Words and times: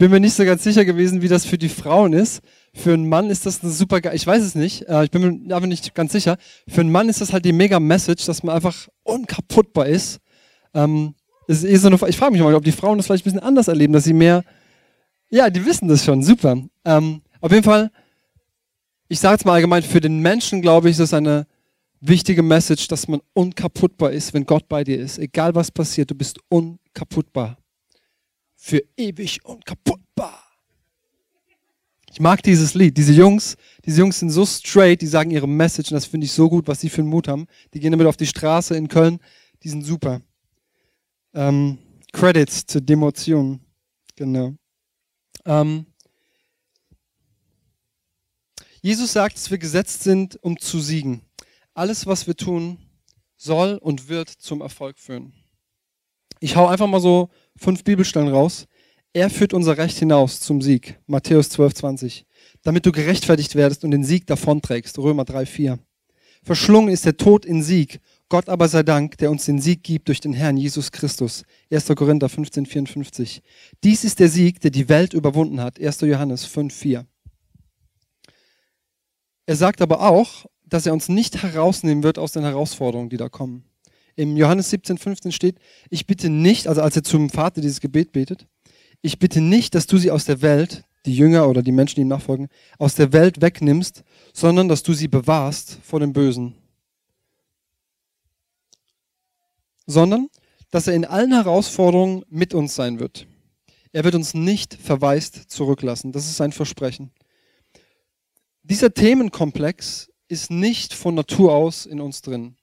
bin 0.00 0.10
mir 0.10 0.18
nicht 0.18 0.32
so 0.32 0.46
ganz 0.46 0.64
sicher 0.64 0.86
gewesen, 0.86 1.20
wie 1.20 1.28
das 1.28 1.44
für 1.44 1.58
die 1.58 1.68
Frauen 1.68 2.14
ist. 2.14 2.40
Für 2.72 2.94
einen 2.94 3.06
Mann 3.06 3.28
ist 3.28 3.44
das 3.44 3.62
eine 3.62 3.70
super, 3.70 4.00
ich 4.14 4.26
weiß 4.26 4.42
es 4.42 4.54
nicht, 4.54 4.88
äh, 4.88 5.04
ich 5.04 5.10
bin 5.10 5.44
mir 5.46 5.54
aber 5.54 5.66
nicht 5.66 5.94
ganz 5.94 6.12
sicher. 6.12 6.38
Für 6.66 6.80
einen 6.80 6.90
Mann 6.90 7.10
ist 7.10 7.20
das 7.20 7.34
halt 7.34 7.44
die 7.44 7.52
mega 7.52 7.78
Message, 7.78 8.24
dass 8.24 8.42
man 8.42 8.56
einfach 8.56 8.88
unkaputtbar 9.02 9.86
ist. 9.86 10.20
Ähm, 10.72 11.14
ist 11.48 11.64
eh 11.64 11.76
so 11.76 11.88
eine, 11.88 11.98
ich 12.08 12.16
frage 12.16 12.32
mich 12.32 12.40
mal, 12.40 12.54
ob 12.54 12.64
die 12.64 12.72
Frauen 12.72 12.96
das 12.96 13.06
vielleicht 13.06 13.26
ein 13.26 13.32
bisschen 13.32 13.46
anders 13.46 13.68
erleben, 13.68 13.92
dass 13.92 14.04
sie 14.04 14.14
mehr, 14.14 14.42
ja, 15.28 15.50
die 15.50 15.66
wissen 15.66 15.86
das 15.86 16.02
schon, 16.02 16.22
super. 16.22 16.56
Ähm, 16.86 17.20
auf 17.42 17.52
jeden 17.52 17.64
Fall, 17.64 17.90
ich 19.08 19.20
sage 19.20 19.34
jetzt 19.34 19.44
mal 19.44 19.52
allgemein, 19.52 19.82
für 19.82 20.00
den 20.00 20.20
Menschen, 20.20 20.62
glaube 20.62 20.88
ich, 20.88 20.92
ist 20.92 21.00
das 21.00 21.12
eine 21.12 21.46
wichtige 22.00 22.42
Message, 22.42 22.88
dass 22.88 23.06
man 23.06 23.20
unkaputtbar 23.34 24.12
ist, 24.12 24.32
wenn 24.32 24.46
Gott 24.46 24.66
bei 24.66 24.82
dir 24.82 24.98
ist. 24.98 25.18
Egal 25.18 25.54
was 25.54 25.70
passiert, 25.70 26.10
du 26.10 26.14
bist 26.14 26.38
unkaputtbar. 26.48 27.59
Für 28.62 28.82
ewig 28.98 29.42
unkaputtbar. 29.46 30.38
Ich 32.12 32.20
mag 32.20 32.42
dieses 32.42 32.74
Lied. 32.74 32.98
Diese 32.98 33.14
Jungs, 33.14 33.56
diese 33.86 34.00
Jungs 34.00 34.18
sind 34.18 34.28
so 34.28 34.44
straight, 34.44 35.00
die 35.00 35.06
sagen 35.06 35.30
ihre 35.30 35.48
Message 35.48 35.90
und 35.90 35.94
das 35.94 36.04
finde 36.04 36.26
ich 36.26 36.32
so 36.32 36.50
gut, 36.50 36.68
was 36.68 36.78
sie 36.78 36.90
für 36.90 37.00
einen 37.00 37.08
Mut 37.08 37.26
haben. 37.26 37.46
Die 37.72 37.80
gehen 37.80 37.90
damit 37.90 38.06
auf 38.06 38.18
die 38.18 38.26
Straße 38.26 38.76
in 38.76 38.88
Köln. 38.88 39.18
Die 39.62 39.70
sind 39.70 39.82
super. 39.82 40.20
Ähm, 41.32 41.78
Credits 42.12 42.66
zur 42.66 42.82
Demotion. 42.82 43.60
Genau. 44.14 44.54
Ähm, 45.46 45.86
Jesus 48.82 49.10
sagt, 49.10 49.36
dass 49.36 49.50
wir 49.50 49.58
gesetzt 49.58 50.02
sind, 50.02 50.36
um 50.42 50.58
zu 50.58 50.80
siegen. 50.80 51.22
Alles, 51.72 52.06
was 52.06 52.26
wir 52.26 52.36
tun, 52.36 52.76
soll 53.38 53.78
und 53.80 54.10
wird 54.10 54.28
zum 54.28 54.60
Erfolg 54.60 54.98
führen. 54.98 55.39
Ich 56.40 56.56
hau 56.56 56.66
einfach 56.66 56.86
mal 56.86 57.00
so 57.00 57.28
fünf 57.56 57.84
Bibelstellen 57.84 58.28
raus. 58.28 58.66
Er 59.12 59.28
führt 59.28 59.52
unser 59.52 59.76
Recht 59.76 59.98
hinaus 59.98 60.40
zum 60.40 60.62
Sieg. 60.62 60.98
Matthäus 61.06 61.50
12, 61.50 61.74
20. 61.74 62.26
Damit 62.62 62.86
du 62.86 62.92
gerechtfertigt 62.92 63.54
werdest 63.54 63.84
und 63.84 63.90
den 63.90 64.04
Sieg 64.04 64.26
davonträgst. 64.26 64.98
Römer 64.98 65.24
3, 65.24 65.44
4. 65.44 65.78
Verschlungen 66.42 66.88
ist 66.88 67.04
der 67.04 67.18
Tod 67.18 67.44
in 67.44 67.62
Sieg. 67.62 68.00
Gott 68.30 68.48
aber 68.48 68.68
sei 68.68 68.82
Dank, 68.82 69.18
der 69.18 69.30
uns 69.30 69.44
den 69.44 69.60
Sieg 69.60 69.82
gibt 69.82 70.08
durch 70.08 70.20
den 70.20 70.32
Herrn 70.32 70.56
Jesus 70.56 70.92
Christus. 70.92 71.44
1. 71.70 71.88
Korinther 71.88 72.30
15, 72.30 72.64
54. 72.64 73.42
Dies 73.84 74.04
ist 74.04 74.18
der 74.18 74.28
Sieg, 74.28 74.60
der 74.60 74.70
die 74.70 74.88
Welt 74.88 75.12
überwunden 75.12 75.60
hat. 75.60 75.78
1. 75.78 76.00
Johannes 76.02 76.46
5, 76.46 76.72
4. 76.72 77.06
Er 79.44 79.56
sagt 79.56 79.82
aber 79.82 80.08
auch, 80.08 80.46
dass 80.64 80.86
er 80.86 80.94
uns 80.94 81.08
nicht 81.08 81.42
herausnehmen 81.42 82.02
wird 82.02 82.18
aus 82.18 82.32
den 82.32 82.44
Herausforderungen, 82.44 83.10
die 83.10 83.16
da 83.18 83.28
kommen. 83.28 83.64
Im 84.20 84.36
Johannes 84.36 84.68
17, 84.68 84.98
15 84.98 85.32
steht, 85.32 85.56
ich 85.88 86.06
bitte 86.06 86.28
nicht, 86.28 86.68
also 86.68 86.82
als 86.82 86.94
er 86.94 87.02
zum 87.02 87.30
Vater 87.30 87.62
dieses 87.62 87.80
Gebet 87.80 88.12
betet, 88.12 88.46
ich 89.00 89.18
bitte 89.18 89.40
nicht, 89.40 89.74
dass 89.74 89.86
du 89.86 89.96
sie 89.96 90.10
aus 90.10 90.26
der 90.26 90.42
Welt, 90.42 90.84
die 91.06 91.16
Jünger 91.16 91.48
oder 91.48 91.62
die 91.62 91.72
Menschen, 91.72 91.94
die 91.94 92.00
ihm 92.02 92.08
nachfolgen, 92.08 92.48
aus 92.76 92.94
der 92.96 93.14
Welt 93.14 93.40
wegnimmst, 93.40 94.04
sondern 94.34 94.68
dass 94.68 94.82
du 94.82 94.92
sie 94.92 95.08
bewahrst 95.08 95.78
vor 95.82 96.00
dem 96.00 96.12
Bösen. 96.12 96.54
Sondern, 99.86 100.28
dass 100.70 100.86
er 100.86 100.92
in 100.92 101.06
allen 101.06 101.32
Herausforderungen 101.32 102.22
mit 102.28 102.52
uns 102.52 102.74
sein 102.74 103.00
wird. 103.00 103.26
Er 103.90 104.04
wird 104.04 104.16
uns 104.16 104.34
nicht 104.34 104.74
verwaist 104.74 105.50
zurücklassen. 105.50 106.12
Das 106.12 106.26
ist 106.26 106.36
sein 106.36 106.52
Versprechen. 106.52 107.10
Dieser 108.64 108.92
Themenkomplex 108.92 110.10
ist 110.28 110.50
nicht 110.50 110.92
von 110.92 111.14
Natur 111.14 111.54
aus 111.54 111.86
in 111.86 112.02
uns 112.02 112.20
drin. 112.20 112.56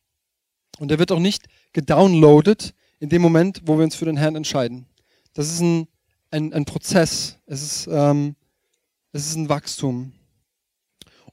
Und 0.79 0.91
er 0.91 0.99
wird 0.99 1.11
auch 1.11 1.19
nicht 1.19 1.45
gedownloadet 1.73 2.73
in 2.99 3.09
dem 3.09 3.21
Moment, 3.21 3.61
wo 3.65 3.77
wir 3.77 3.83
uns 3.83 3.95
für 3.95 4.05
den 4.05 4.17
Herrn 4.17 4.35
entscheiden. 4.35 4.85
Das 5.33 5.51
ist 5.51 5.61
ein, 5.61 5.87
ein, 6.31 6.53
ein 6.53 6.65
Prozess. 6.65 7.37
Es 7.45 7.61
ist, 7.61 7.87
ähm, 7.91 8.35
es 9.11 9.27
ist 9.27 9.35
ein 9.35 9.49
Wachstum. 9.49 10.13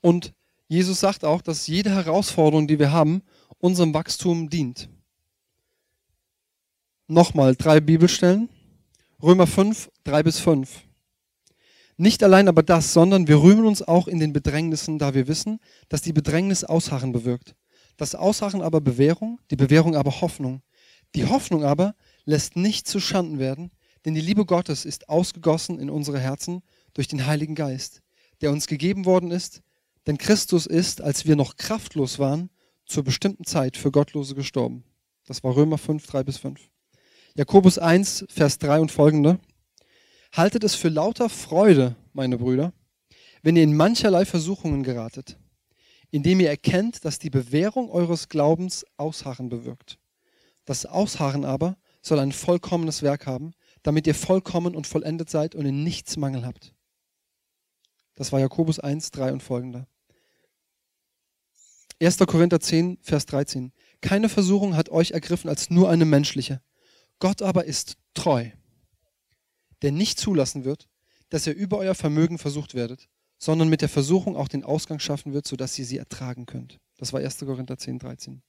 Und 0.01 0.33
Jesus 0.69 1.01
sagt 1.01 1.25
auch, 1.25 1.43
dass 1.43 1.67
jede 1.67 1.91
Herausforderung, 1.91 2.67
die 2.67 2.79
wir 2.79 2.93
haben, 2.93 3.23
unserem 3.59 3.95
Wachstum 3.95 4.51
dient. 4.51 4.89
Nochmal 7.07 7.55
drei 7.55 7.81
Bibelstellen. 7.81 8.49
Römer 9.23 9.47
5, 9.47 9.91
3 10.05 10.23
bis 10.23 10.39
5. 10.39 10.83
Nicht 11.97 12.23
allein 12.23 12.49
aber 12.49 12.63
das, 12.63 12.93
sondern 12.93 13.29
wir 13.29 13.41
rühmen 13.41 13.67
uns 13.67 13.81
auch 13.81 14.09
in 14.09 14.19
den 14.19 14.33
Bedrängnissen, 14.33 14.99
da 14.99 15.15
wir 15.15 15.29
wissen, 15.29 15.61
dass 15.89 16.03
die 16.03 16.13
Bedrängnis 16.13 16.65
Ausharren 16.65 17.13
bewirkt. 17.13 17.55
Das 17.97 18.15
Ausharren 18.15 18.63
aber 18.63 18.81
Bewährung, 18.81 19.41
die 19.51 19.57
Bewährung 19.57 19.95
aber 19.97 20.21
Hoffnung. 20.21 20.63
Die 21.15 21.27
Hoffnung 21.27 21.65
aber 21.65 21.95
lässt 22.25 22.57
nicht 22.57 22.89
zu 22.89 23.01
Schanden 23.01 23.39
werden, 23.39 23.71
denn 24.05 24.15
die 24.15 24.21
Liebe 24.21 24.45
Gottes 24.45 24.85
ist 24.85 25.09
ausgegossen 25.09 25.79
in 25.79 25.91
unsere 25.91 26.19
Herzen 26.19 26.63
durch 26.93 27.09
den 27.09 27.27
Heiligen 27.27 27.55
Geist, 27.55 28.03
der 28.41 28.51
uns 28.51 28.67
gegeben 28.67 29.05
worden 29.05 29.31
ist, 29.31 29.63
denn 30.07 30.19
Christus 30.19 30.67
ist, 30.67 31.01
als 31.01 31.25
wir 31.25 31.37
noch 31.37 31.57
kraftlos 31.57 32.19
waren, 32.19 32.51
zur 32.85 33.05
bestimmten 33.05 33.45
Zeit 33.45 33.77
für 33.77 33.91
Gottlose 33.91 34.35
gestorben. 34.35 34.85
Das 35.27 35.43
war 35.43 35.57
Römer 35.57 35.79
5, 35.79 36.07
3 36.07 36.25
bis 36.25 36.37
5. 36.39 36.61
Jakobus 37.35 37.79
1, 37.79 38.27
Vers 38.29 38.59
3 38.59 38.81
und 38.81 38.93
folgende. 38.93 39.39
Haltet 40.33 40.65
es 40.65 40.75
für 40.75 40.89
lauter 40.89 41.31
Freude, 41.31 41.97
meine 42.13 42.37
Brüder, 42.37 42.73
wenn 43.43 43.57
ihr 43.57 43.63
in 43.63 43.77
mancherlei 43.77 44.25
Versuchungen 44.25 44.83
geratet, 44.83 45.39
indem 46.15 46.39
ihr 46.39 46.49
erkennt, 46.49 47.05
dass 47.05 47.19
die 47.19 47.31
Bewährung 47.31 47.91
eures 47.91 48.29
Glaubens 48.29 48.87
Ausharren 48.97 49.49
bewirkt. 49.49 49.99
Das 50.65 50.87
Ausharren 50.87 51.45
aber 51.45 51.77
soll 52.03 52.21
ein 52.21 52.31
vollkommenes 52.31 53.03
Werk 53.03 53.27
haben, 53.27 53.53
damit 53.83 54.07
ihr 54.07 54.15
vollkommen 54.15 54.77
und 54.77 54.87
vollendet 54.87 55.29
seid 55.29 55.57
und 55.57 55.67
in 55.67 55.83
nichts 55.83 56.17
Mangel 56.17 56.47
habt. 56.47 56.73
Das 58.15 58.31
war 58.31 58.39
Jakobus 58.39 58.79
1, 58.79 59.11
3 59.11 59.33
und 59.33 59.43
folgender. 59.43 59.89
1. 62.01 62.19
Korinther 62.19 62.61
10, 62.61 62.99
Vers 63.03 63.27
13. 63.27 63.73
Keine 64.01 64.29
Versuchung 64.29 64.77
hat 64.77 64.91
euch 64.91 65.11
ergriffen 65.11 65.49
als 65.49 65.69
nur 65.69 65.91
eine 65.91 66.05
menschliche. 66.05 66.63
Gott 67.19 67.43
aber 67.43 67.65
ist 67.65 67.97
treu 68.15 68.51
der 69.85 69.93
nicht 69.93 70.19
zulassen 70.19 70.65
wird, 70.65 70.89
dass 71.29 71.47
ihr 71.47 71.55
über 71.55 71.77
euer 71.77 71.95
Vermögen 71.95 72.39
versucht 72.39 72.75
werdet, 72.75 73.11
sondern 73.39 73.69
mit 73.69 73.83
der 73.83 73.89
Versuchung 73.89 74.37
auch 74.37 74.49
den 74.49 74.65
Ausgang 74.65 74.99
schaffen 74.99 75.33
wird, 75.33 75.47
sodass 75.47 75.79
ihr 75.79 75.85
sie 75.85 75.99
ertragen 75.99 76.47
könnt. 76.47 76.81
Das 76.97 77.13
war 77.13 77.21
1. 77.21 77.39
Korinther 77.39 77.77
10, 77.77 77.99
13. 77.99 78.43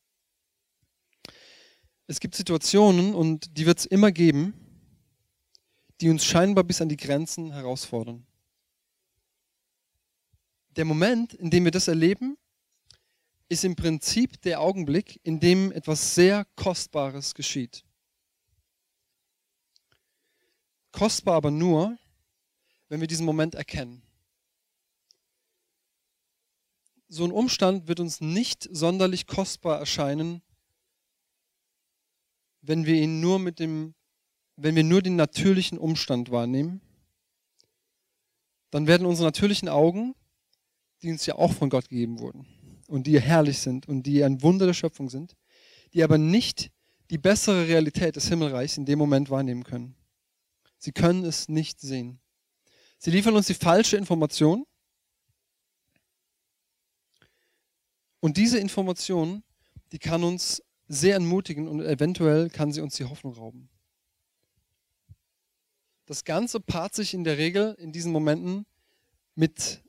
Es 2.08 2.20
gibt 2.20 2.36
Situationen, 2.36 3.16
und 3.16 3.58
die 3.58 3.66
wird 3.66 3.80
es 3.80 3.86
immer 3.86 4.12
geben, 4.12 4.54
die 6.02 6.10
uns 6.10 6.24
scheinbar 6.26 6.64
bis 6.64 6.82
an 6.82 6.90
die 6.90 6.98
Grenzen 6.98 7.52
herausfordern. 7.52 8.26
Der 10.76 10.86
Moment, 10.86 11.34
in 11.34 11.50
dem 11.50 11.64
wir 11.64 11.72
das 11.72 11.88
erleben, 11.88 12.38
ist 13.48 13.64
im 13.64 13.76
Prinzip 13.76 14.42
der 14.42 14.60
Augenblick, 14.60 15.20
in 15.24 15.40
dem 15.40 15.72
etwas 15.72 16.16
sehr 16.16 16.46
Kostbares 16.56 17.34
geschieht. 17.34 17.84
Kostbar 20.92 21.36
aber 21.36 21.52
nur, 21.52 21.98
wenn 22.90 23.00
wir 23.00 23.08
diesen 23.08 23.26
Moment 23.26 23.56
erkennen. 23.56 24.02
So 27.08 27.24
ein 27.24 27.32
Umstand 27.32 27.88
wird 27.88 28.00
uns 28.00 28.20
nicht 28.22 28.68
sonderlich 28.72 29.28
kostbar 29.28 29.80
erscheinen, 29.80 30.42
wenn 32.62 32.86
wir 32.86 32.96
ihn 32.96 33.22
nur 33.22 33.40
mit 33.40 33.60
dem, 33.60 33.94
wenn 34.56 34.76
wir 34.76 34.84
nur 34.84 35.02
den 35.02 35.16
natürlichen 35.16 35.78
Umstand 35.78 36.32
wahrnehmen. 36.32 36.82
Dann 38.72 38.88
werden 38.88 39.06
unsere 39.06 39.28
natürlichen 39.28 39.70
Augen, 39.70 40.16
die 41.02 41.12
uns 41.12 41.26
ja 41.26 41.36
auch 41.36 41.54
von 41.54 41.70
Gott 41.70 41.90
gegeben 41.90 42.20
wurden 42.20 42.48
und 42.88 43.08
die 43.08 43.20
herrlich 43.20 43.60
sind 43.60 43.88
und 43.88 44.04
die 44.04 44.24
ein 44.24 44.42
Wunder 44.42 44.66
der 44.66 44.74
Schöpfung 44.74 45.10
sind, 45.10 45.36
die 45.94 46.04
aber 46.04 46.18
nicht 46.18 46.72
die 47.12 47.18
bessere 47.18 47.68
Realität 47.68 48.16
des 48.16 48.28
Himmelreichs 48.28 48.78
in 48.78 48.86
dem 48.86 48.98
Moment 48.98 49.30
wahrnehmen 49.30 49.64
können. 49.64 49.96
Sie 50.78 50.92
können 50.92 51.24
es 51.24 51.48
nicht 51.48 51.80
sehen. 51.80 52.20
Sie 52.98 53.12
liefern 53.12 53.36
uns 53.36 53.48
die 53.48 53.54
falsche 53.54 53.98
Information. 53.98 54.66
Und 58.26 58.38
diese 58.38 58.58
Information, 58.58 59.44
die 59.92 60.00
kann 60.00 60.24
uns 60.24 60.64
sehr 60.88 61.16
entmutigen 61.16 61.68
und 61.68 61.82
eventuell 61.82 62.50
kann 62.50 62.72
sie 62.72 62.82
uns 62.82 62.96
die 62.96 63.06
Hoffnung 63.06 63.36
rauben. 63.36 63.70
Das 66.08 66.24
Ganze 66.24 66.60
paart 66.60 66.96
sich 66.96 67.14
in 67.14 67.24
der 67.24 67.38
Regel 67.38 67.76
in 67.78 67.92
diesen 67.92 68.12
Momenten 68.12 68.66
mit, 69.36 69.84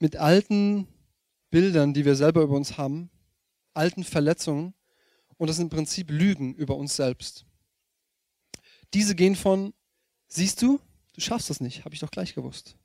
mit 0.00 0.16
alten 0.16 0.88
Bildern, 1.48 1.94
die 1.94 2.04
wir 2.04 2.16
selber 2.16 2.42
über 2.42 2.56
uns 2.56 2.76
haben, 2.76 3.08
alten 3.72 4.02
Verletzungen 4.02 4.74
und 5.36 5.46
das 5.46 5.58
sind 5.58 5.66
im 5.66 5.76
Prinzip 5.76 6.10
Lügen 6.10 6.56
über 6.56 6.74
uns 6.76 6.96
selbst. 6.96 7.46
Diese 8.94 9.14
gehen 9.14 9.36
von, 9.36 9.72
siehst 10.26 10.60
du, 10.60 10.80
du 11.12 11.20
schaffst 11.20 11.50
das 11.50 11.60
nicht, 11.60 11.84
habe 11.84 11.94
ich 11.94 12.00
doch 12.00 12.10
gleich 12.10 12.34
gewusst, 12.34 12.76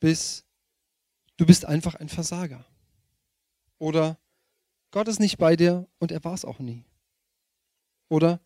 bis 0.00 0.47
du 1.38 1.46
bist 1.46 1.64
einfach 1.64 1.94
ein 1.94 2.10
Versager. 2.10 2.64
Oder 3.78 4.18
Gott 4.90 5.08
ist 5.08 5.20
nicht 5.20 5.38
bei 5.38 5.56
dir 5.56 5.86
und 5.98 6.12
er 6.12 6.22
war 6.24 6.34
es 6.34 6.44
auch 6.44 6.58
nie. 6.58 6.84
Oder 8.08 8.40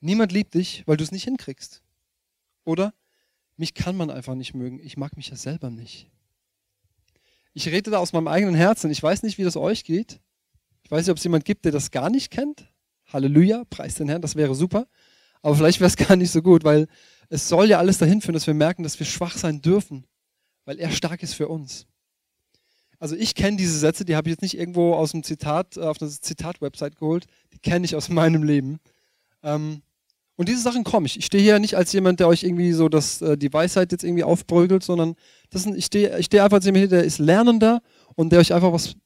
niemand 0.00 0.32
liebt 0.32 0.54
dich, 0.54 0.82
weil 0.86 0.96
du 0.96 1.04
es 1.04 1.12
nicht 1.12 1.24
hinkriegst. 1.24 1.82
Oder 2.64 2.94
mich 3.56 3.74
kann 3.74 3.96
man 3.96 4.10
einfach 4.10 4.34
nicht 4.34 4.54
mögen. 4.54 4.80
Ich 4.80 4.96
mag 4.96 5.16
mich 5.16 5.28
ja 5.28 5.36
selber 5.36 5.70
nicht. 5.70 6.10
Ich 7.52 7.66
rede 7.68 7.90
da 7.90 7.98
aus 7.98 8.12
meinem 8.12 8.28
eigenen 8.28 8.54
Herzen. 8.54 8.90
Ich 8.90 9.02
weiß 9.02 9.22
nicht, 9.22 9.38
wie 9.38 9.44
das 9.44 9.56
euch 9.56 9.84
geht. 9.84 10.20
Ich 10.84 10.90
weiß 10.90 11.06
nicht, 11.06 11.10
ob 11.10 11.16
es 11.16 11.24
jemand 11.24 11.44
gibt, 11.44 11.64
der 11.64 11.72
das 11.72 11.90
gar 11.90 12.10
nicht 12.10 12.30
kennt. 12.30 12.70
Halleluja, 13.06 13.64
preis 13.70 13.94
den 13.94 14.08
Herrn, 14.08 14.20
das 14.22 14.36
wäre 14.36 14.54
super. 14.54 14.86
Aber 15.40 15.56
vielleicht 15.56 15.80
wäre 15.80 15.88
es 15.88 15.96
gar 16.08 16.16
nicht 16.16 16.30
so 16.30 16.42
gut, 16.42 16.64
weil 16.64 16.86
es 17.28 17.48
soll 17.48 17.68
ja 17.68 17.78
alles 17.78 17.98
dahin 17.98 18.20
führen, 18.20 18.34
dass 18.34 18.46
wir 18.46 18.54
merken, 18.54 18.82
dass 18.82 18.98
wir 18.98 19.06
schwach 19.06 19.36
sein 19.36 19.62
dürfen, 19.62 20.06
weil 20.64 20.78
er 20.78 20.90
stark 20.90 21.22
ist 21.22 21.34
für 21.34 21.48
uns. 21.48 21.86
Also 22.98 23.14
ich 23.16 23.34
kenne 23.34 23.56
diese 23.56 23.78
Sätze, 23.78 24.04
die 24.04 24.16
habe 24.16 24.28
ich 24.28 24.32
jetzt 24.32 24.42
nicht 24.42 24.58
irgendwo 24.58 24.94
aus 24.94 25.12
dem 25.12 25.22
Zitat, 25.22 25.76
äh, 25.76 25.80
auf 25.80 26.00
einer 26.00 26.10
Zitat-Website 26.10 26.96
geholt, 26.96 27.26
die 27.52 27.58
kenne 27.58 27.84
ich 27.84 27.96
aus 27.96 28.08
meinem 28.10 28.42
Leben. 28.42 28.78
Ähm, 29.42 29.82
und 30.36 30.48
diese 30.50 30.60
Sachen 30.60 30.84
komme 30.84 31.06
ich. 31.06 31.16
Ich 31.16 31.26
stehe 31.26 31.42
hier 31.42 31.58
nicht 31.58 31.76
als 31.76 31.92
jemand, 31.92 32.20
der 32.20 32.28
euch 32.28 32.42
irgendwie 32.42 32.72
so 32.72 32.88
das, 32.88 33.22
äh, 33.22 33.38
die 33.38 33.52
Weisheit 33.52 33.92
jetzt 33.92 34.04
irgendwie 34.04 34.24
aufbrögelt, 34.24 34.82
sondern 34.82 35.14
das 35.50 35.62
sind, 35.62 35.76
ich 35.76 35.86
stehe 35.86 36.18
ich 36.18 36.26
stehe 36.26 36.42
einfach 36.42 36.56
als 36.56 36.66
jemand 36.66 36.80
hier, 36.80 36.88
der 36.88 37.04
ist 37.04 37.18
Lernender 37.18 37.82
und 38.14 38.30
der 38.30 38.40
euch 38.40 38.52
einfach 38.52 38.72
was 38.72 38.96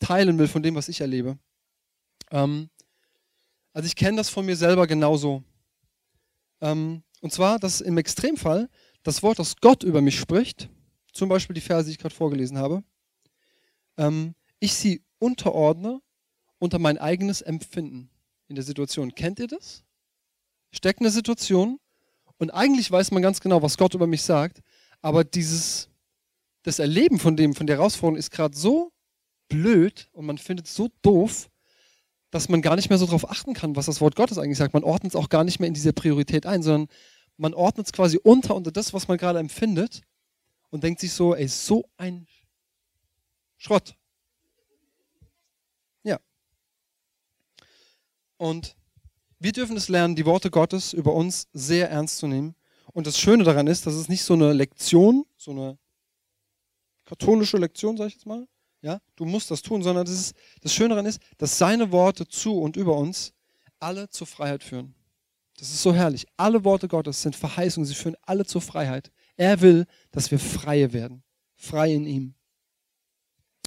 teilen 0.00 0.38
will 0.38 0.48
von 0.48 0.62
dem, 0.62 0.74
was 0.76 0.88
ich 0.88 1.00
erlebe. 1.00 1.38
Ähm, 2.30 2.68
also 3.72 3.86
ich 3.86 3.96
kenne 3.96 4.16
das 4.16 4.28
von 4.28 4.46
mir 4.46 4.56
selber 4.56 4.86
genauso. 4.86 5.42
Ähm, 6.60 7.02
und 7.20 7.32
zwar, 7.32 7.58
dass 7.58 7.80
im 7.80 7.98
Extremfall 7.98 8.68
das 9.02 9.22
Wort, 9.22 9.38
das 9.38 9.56
Gott 9.56 9.82
über 9.82 10.00
mich 10.00 10.18
spricht, 10.18 10.68
zum 11.12 11.28
Beispiel 11.28 11.54
die 11.54 11.60
Verse, 11.60 11.86
die 11.86 11.92
ich 11.92 11.98
gerade 11.98 12.14
vorgelesen 12.14 12.58
habe, 12.58 12.82
ähm, 13.96 14.34
ich 14.58 14.74
sie 14.74 15.02
unterordne 15.18 16.00
unter 16.58 16.78
mein 16.78 16.98
eigenes 16.98 17.42
Empfinden 17.42 18.10
in 18.48 18.54
der 18.54 18.64
Situation. 18.64 19.14
Kennt 19.14 19.38
ihr 19.38 19.48
das? 19.48 19.84
Steckt 20.72 21.00
eine 21.00 21.10
Situation 21.10 21.78
und 22.38 22.50
eigentlich 22.50 22.90
weiß 22.90 23.10
man 23.12 23.22
ganz 23.22 23.40
genau, 23.40 23.62
was 23.62 23.78
Gott 23.78 23.94
über 23.94 24.06
mich 24.06 24.22
sagt, 24.22 24.60
aber 25.00 25.24
dieses, 25.24 25.88
das 26.62 26.78
Erleben 26.78 27.18
von 27.18 27.36
dem, 27.36 27.54
von 27.54 27.66
der 27.66 27.76
Herausforderung 27.76 28.18
ist 28.18 28.30
gerade 28.30 28.56
so 28.56 28.92
blöd 29.48 30.08
und 30.12 30.26
man 30.26 30.38
findet 30.38 30.66
es 30.66 30.74
so 30.74 30.88
doof, 31.02 31.48
dass 32.30 32.48
man 32.48 32.60
gar 32.62 32.76
nicht 32.76 32.90
mehr 32.90 32.98
so 32.98 33.06
darauf 33.06 33.30
achten 33.30 33.54
kann, 33.54 33.76
was 33.76 33.86
das 33.86 34.00
Wort 34.00 34.16
Gottes 34.16 34.38
eigentlich 34.38 34.58
sagt. 34.58 34.74
Man 34.74 34.84
ordnet 34.84 35.12
es 35.12 35.16
auch 35.16 35.28
gar 35.28 35.44
nicht 35.44 35.60
mehr 35.60 35.68
in 35.68 35.74
diese 35.74 35.92
Priorität 35.92 36.44
ein, 36.44 36.62
sondern 36.62 36.88
man 37.36 37.54
ordnet 37.54 37.86
es 37.86 37.92
quasi 37.92 38.18
unter 38.22 38.54
unter 38.54 38.72
das, 38.72 38.92
was 38.92 39.08
man 39.08 39.18
gerade 39.18 39.38
empfindet 39.38 40.02
und 40.70 40.82
denkt 40.82 41.00
sich 41.00 41.12
so, 41.12 41.34
ey, 41.34 41.48
so 41.48 41.84
ein 41.96 42.26
Schrott. 43.66 43.96
Ja. 46.04 46.20
Und 48.36 48.76
wir 49.40 49.50
dürfen 49.50 49.76
es 49.76 49.88
lernen, 49.88 50.14
die 50.14 50.24
Worte 50.24 50.52
Gottes 50.52 50.92
über 50.92 51.12
uns 51.12 51.48
sehr 51.52 51.90
ernst 51.90 52.18
zu 52.18 52.28
nehmen. 52.28 52.54
Und 52.92 53.08
das 53.08 53.18
Schöne 53.18 53.42
daran 53.42 53.66
ist, 53.66 53.84
dass 53.84 53.94
es 53.94 54.08
nicht 54.08 54.22
so 54.22 54.34
eine 54.34 54.52
Lektion, 54.52 55.26
so 55.36 55.50
eine 55.50 55.78
katholische 57.06 57.56
Lektion, 57.56 57.96
sage 57.96 58.06
ich 58.06 58.14
jetzt 58.14 58.26
mal, 58.26 58.46
ja, 58.82 59.00
du 59.16 59.24
musst 59.24 59.50
das 59.50 59.62
tun, 59.62 59.82
sondern 59.82 60.06
das, 60.06 60.14
ist, 60.14 60.36
das 60.60 60.72
Schöne 60.72 60.90
daran 60.90 61.06
ist, 61.06 61.20
dass 61.36 61.58
seine 61.58 61.90
Worte 61.90 62.28
zu 62.28 62.60
und 62.60 62.76
über 62.76 62.96
uns 62.96 63.32
alle 63.80 64.08
zur 64.10 64.28
Freiheit 64.28 64.62
führen. 64.62 64.94
Das 65.58 65.70
ist 65.70 65.82
so 65.82 65.92
herrlich. 65.92 66.24
Alle 66.36 66.62
Worte 66.62 66.86
Gottes 66.86 67.20
sind 67.20 67.34
Verheißungen, 67.34 67.84
sie 67.84 67.96
führen 67.96 68.16
alle 68.22 68.46
zur 68.46 68.60
Freiheit. 68.60 69.10
Er 69.36 69.60
will, 69.60 69.86
dass 70.12 70.30
wir 70.30 70.38
freie 70.38 70.92
werden, 70.92 71.24
frei 71.56 71.92
in 71.92 72.06
ihm. 72.06 72.35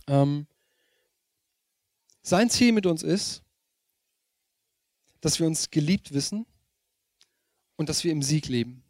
Ähm, 0.09 0.47
sein 2.23 2.49
Ziel 2.49 2.73
mit 2.73 2.85
uns 2.85 3.03
ist, 3.03 3.43
dass 5.21 5.39
wir 5.39 5.47
uns 5.47 5.69
geliebt 5.69 6.13
wissen 6.13 6.45
und 7.75 7.89
dass 7.89 8.03
wir 8.03 8.11
im 8.11 8.23
Sieg 8.23 8.47
leben. 8.47 8.83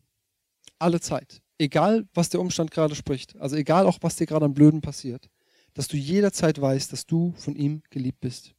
Alle 0.80 1.02
Zeit. 1.02 1.42
Egal, 1.58 2.08
was 2.14 2.30
der 2.30 2.40
Umstand 2.40 2.72
gerade 2.72 2.96
spricht. 2.96 3.36
Also 3.38 3.58
egal 3.58 3.86
auch, 3.86 3.98
was 4.02 4.16
dir 4.16 4.26
gerade 4.26 4.46
am 4.46 4.54
Blöden 4.54 4.82
passiert. 4.82 5.30
Dass 5.74 5.90
du 5.90 5.98
jederzeit 5.98 6.60
weißt, 6.60 6.94
dass 6.94 7.06
du 7.06 7.34
von 7.34 7.56
ihm 7.56 7.84
geliebt 7.90 8.22
bist. 8.22 8.56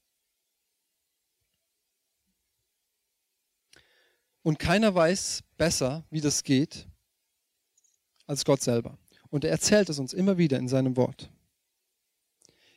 Und 4.42 4.58
keiner 4.58 4.94
weiß 4.94 5.42
besser, 5.56 6.04
wie 6.10 6.20
das 6.20 6.42
geht, 6.42 6.86
als 8.26 8.44
Gott 8.44 8.62
selber. 8.62 8.98
Und 9.30 9.44
er 9.44 9.50
erzählt 9.50 9.88
es 9.88 9.98
uns 9.98 10.12
immer 10.12 10.36
wieder 10.36 10.58
in 10.58 10.68
seinem 10.68 10.96
Wort. 10.96 11.30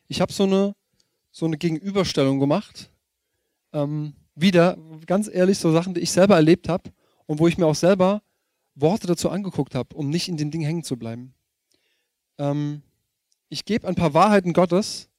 Ich 0.08 0.22
habe 0.22 0.32
so 0.32 0.44
eine, 0.44 0.76
so 1.32 1.46
eine 1.46 1.58
Gegenüberstellung 1.58 2.40
gemacht. 2.40 2.90
Ähm, 3.72 4.14
wieder, 4.36 4.78
ganz 5.06 5.30
ehrlich, 5.32 5.58
so 5.58 5.72
Sachen, 5.72 5.94
die 5.94 6.02
ich 6.02 6.12
selber 6.12 6.36
erlebt 6.36 6.70
habe 6.70 6.92
und 7.26 7.40
wo 7.40 7.48
ich 7.48 7.58
mir 7.58 7.66
auch 7.66 7.76
selber 7.76 8.22
Worte 8.76 9.08
dazu 9.08 9.30
angeguckt 9.30 9.76
habe, 9.76 9.96
um 9.96 10.10
nicht 10.10 10.28
in 10.28 10.38
dem 10.38 10.52
Ding 10.52 10.62
hängen 10.62 10.84
zu 10.84 10.98
bleiben. 10.98 11.34
Ähm, 12.38 12.82
ich 13.50 13.66
gebe 13.66 13.88
ein 13.88 13.96
paar 13.96 14.14
Wahrheiten 14.14 14.54
Gottes 14.54 15.10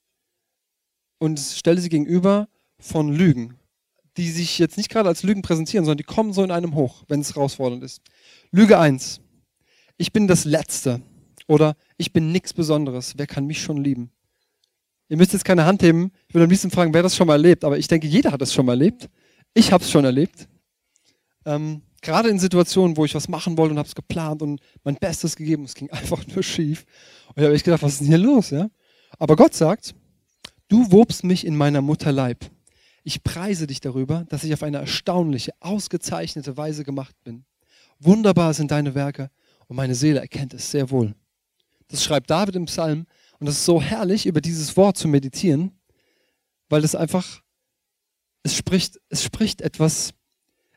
und 1.19 1.39
stelle 1.39 1.81
sie 1.81 1.89
gegenüber 1.89 2.49
von 2.79 3.13
Lügen, 3.13 3.57
die 4.17 4.31
sich 4.31 4.59
jetzt 4.59 4.77
nicht 4.77 4.91
gerade 4.91 5.09
als 5.09 5.23
Lügen 5.23 5.43
präsentieren, 5.43 5.85
sondern 5.85 5.99
die 5.99 6.05
kommen 6.05 6.33
so 6.33 6.43
in 6.43 6.51
einem 6.51 6.75
hoch, 6.75 7.05
wenn 7.09 7.21
es 7.21 7.35
herausfordernd 7.35 7.85
ist. 7.85 8.03
Lüge 8.51 8.79
1. 8.79 9.21
Ich 9.97 10.13
bin 10.13 10.27
das 10.27 10.45
Letzte. 10.45 11.01
Oder 11.47 11.77
ich 11.97 12.13
bin 12.13 12.33
nichts 12.33 12.53
Besonderes. 12.53 13.15
Wer 13.17 13.27
kann 13.27 13.47
mich 13.47 13.63
schon 13.63 13.77
lieben? 13.77 14.11
Ihr 15.09 15.17
müsst 15.17 15.33
jetzt 15.33 15.45
keine 15.45 15.65
Hand 15.65 15.83
heben. 15.83 16.11
Ich 16.29 16.35
würde 16.35 16.45
am 16.45 16.51
liebsten 16.51 16.71
fragen, 16.71 16.95
wer 16.95 17.03
das 17.03 17.15
schon 17.17 17.27
mal 17.27 17.35
erlebt. 17.35 17.65
Aber 17.65 17.79
ich 17.79 17.89
denke, 17.89 18.07
jeder 18.07 18.33
hat 18.33 18.41
das 18.41 18.53
schon 18.53 18.67
mal 18.67 18.73
erlebt. 18.73 19.09
Ich 19.53 19.73
habe 19.73 19.85
es 19.85 19.91
schon 19.91 20.05
erlebt. 20.05 20.49
Ähm, 21.45 21.83
gerade 22.01 22.29
in 22.29 22.39
Situationen, 22.39 22.97
wo 22.97 23.05
ich 23.05 23.15
was 23.15 23.29
machen 23.29 23.57
wollte 23.59 23.73
und 23.73 23.79
habe 23.79 23.89
es 23.89 23.95
geplant 23.95 24.43
und 24.43 24.61
mein 24.83 24.97
Bestes 24.97 25.37
gegeben, 25.37 25.65
es 25.65 25.75
ging 25.75 25.91
einfach 25.93 26.27
nur 26.27 26.43
schief. 26.43 26.85
Und 27.29 27.39
ich 27.39 27.45
habe 27.45 27.55
echt 27.55 27.65
gedacht, 27.65 27.83
was 27.83 27.93
ist 27.93 28.01
denn 28.01 28.09
hier 28.09 28.19
los? 28.19 28.51
Ja? 28.51 28.69
Aber 29.19 29.37
Gott 29.37 29.55
sagt, 29.55 29.95
du 30.69 30.91
wobst 30.91 31.25
mich 31.25 31.47
in 31.47 31.57
meiner 31.57 31.83
Mutter 31.83 32.13
Leib. 32.13 32.51
Ich 33.03 33.23
preise 33.23 33.67
dich 33.67 33.81
darüber, 33.81 34.25
dass 34.31 34.45
ich 34.45 34.55
auf 34.55 34.63
eine 34.63 34.79
erstaunliche, 34.79 35.53
ausgezeichnete 35.61 36.57
Weise 36.57 36.85
gemacht 36.85 37.15
bin. 37.23 37.45
Wunderbar 37.99 38.55
sind 38.55 38.71
deine 38.71 38.95
Werke 38.95 39.31
und 39.67 39.77
meine 39.77 39.95
Seele 39.95 40.21
erkennt 40.21 40.55
es 40.55 40.71
sehr 40.71 40.91
wohl. 40.91 41.15
Das 41.89 42.03
schreibt 42.03 42.31
David 42.31 42.57
im 42.57 42.65
Psalm 42.65 43.07
und 43.41 43.47
es 43.47 43.57
ist 43.57 43.65
so 43.65 43.81
herrlich, 43.81 44.27
über 44.27 44.41
dieses 44.41 44.77
Wort 44.77 44.97
zu 44.97 45.09
meditieren, 45.09 45.73
weil 46.69 46.85
es 46.85 46.95
einfach, 46.95 47.43
es 48.43 48.57
spricht, 48.57 49.01
es 49.09 49.23
spricht 49.23 49.61
etwas, 49.61 50.13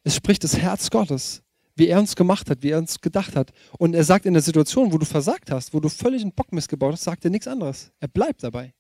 es 0.03 0.15
spricht 0.15 0.43
das 0.43 0.57
Herz 0.57 0.89
Gottes, 0.89 1.43
wie 1.75 1.87
er 1.87 1.99
uns 1.99 2.15
gemacht 2.15 2.49
hat, 2.49 2.63
wie 2.63 2.71
er 2.71 2.79
uns 2.79 3.01
gedacht 3.01 3.35
hat. 3.35 3.51
Und 3.77 3.93
er 3.93 4.03
sagt 4.03 4.25
in 4.25 4.33
der 4.33 4.41
Situation, 4.41 4.91
wo 4.91 4.97
du 4.97 5.05
versagt 5.05 5.51
hast, 5.51 5.73
wo 5.73 5.79
du 5.79 5.89
völlig 5.89 6.21
einen 6.21 6.33
Bock 6.33 6.51
missgebaut 6.51 6.93
hast, 6.93 7.03
sagt 7.03 7.23
er 7.25 7.31
nichts 7.31 7.47
anderes. 7.47 7.91
Er 7.99 8.07
bleibt 8.07 8.43
dabei. 8.43 8.73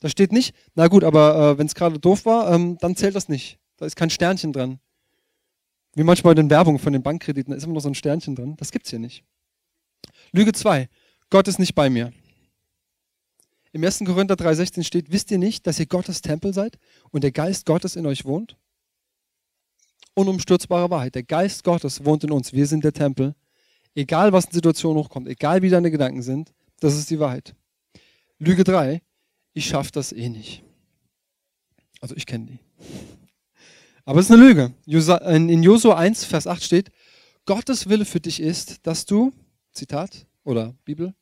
Da 0.00 0.08
steht 0.08 0.32
nicht, 0.32 0.54
na 0.74 0.88
gut, 0.88 1.04
aber 1.04 1.52
äh, 1.52 1.58
wenn 1.58 1.66
es 1.66 1.74
gerade 1.74 1.98
doof 1.98 2.24
war, 2.24 2.52
ähm, 2.52 2.76
dann 2.80 2.96
zählt 2.96 3.14
das 3.14 3.28
nicht. 3.28 3.58
Da 3.76 3.86
ist 3.86 3.96
kein 3.96 4.10
Sternchen 4.10 4.52
dran. 4.52 4.80
Wie 5.94 6.02
manchmal 6.02 6.32
in 6.32 6.48
den 6.48 6.50
Werbungen 6.50 6.80
von 6.80 6.92
den 6.92 7.02
Bankkrediten, 7.02 7.50
da 7.50 7.56
ist 7.56 7.64
immer 7.64 7.74
noch 7.74 7.82
so 7.82 7.88
ein 7.88 7.94
Sternchen 7.94 8.34
dran. 8.34 8.56
Das 8.56 8.72
gibt 8.72 8.86
es 8.86 8.90
hier 8.90 8.98
nicht. 8.98 9.24
Lüge 10.32 10.52
2. 10.52 10.88
Gott 11.30 11.48
ist 11.48 11.58
nicht 11.58 11.74
bei 11.74 11.90
mir. 11.90 12.12
Im 13.72 13.82
1. 13.82 14.00
Korinther 14.04 14.34
3,16 14.34 14.84
steht, 14.84 15.10
wisst 15.10 15.30
ihr 15.30 15.38
nicht, 15.38 15.66
dass 15.66 15.80
ihr 15.80 15.86
Gottes 15.86 16.20
Tempel 16.20 16.52
seid 16.52 16.78
und 17.10 17.24
der 17.24 17.32
Geist 17.32 17.64
Gottes 17.64 17.96
in 17.96 18.06
euch 18.06 18.24
wohnt? 18.26 18.56
Unumstürzbare 20.14 20.90
Wahrheit. 20.90 21.14
Der 21.14 21.22
Geist 21.22 21.64
Gottes 21.64 22.04
wohnt 22.04 22.22
in 22.22 22.32
uns. 22.32 22.52
Wir 22.52 22.66
sind 22.66 22.84
der 22.84 22.92
Tempel. 22.92 23.34
Egal, 23.94 24.32
was 24.32 24.44
in 24.46 24.52
Situationen 24.52 24.98
hochkommt, 24.98 25.26
egal 25.26 25.62
wie 25.62 25.70
deine 25.70 25.90
Gedanken 25.90 26.22
sind, 26.22 26.52
das 26.80 26.96
ist 26.96 27.08
die 27.08 27.18
Wahrheit. 27.18 27.54
Lüge 28.38 28.64
3, 28.64 29.00
ich 29.54 29.66
schaffe 29.66 29.90
das 29.92 30.12
eh 30.12 30.28
nicht. 30.28 30.62
Also 32.00 32.14
ich 32.14 32.26
kenne 32.26 32.46
die. 32.46 32.58
Aber 34.04 34.20
es 34.20 34.26
ist 34.26 34.32
eine 34.32 34.44
Lüge. 34.44 34.74
In 34.86 35.62
Josua 35.62 35.96
1, 35.96 36.24
Vers 36.24 36.46
8 36.46 36.62
steht, 36.62 36.90
Gottes 37.46 37.88
Wille 37.88 38.04
für 38.04 38.20
dich 38.20 38.40
ist, 38.40 38.86
dass 38.86 39.06
du, 39.06 39.32
Zitat 39.72 40.26
oder 40.44 40.74
Bibel, 40.84 41.14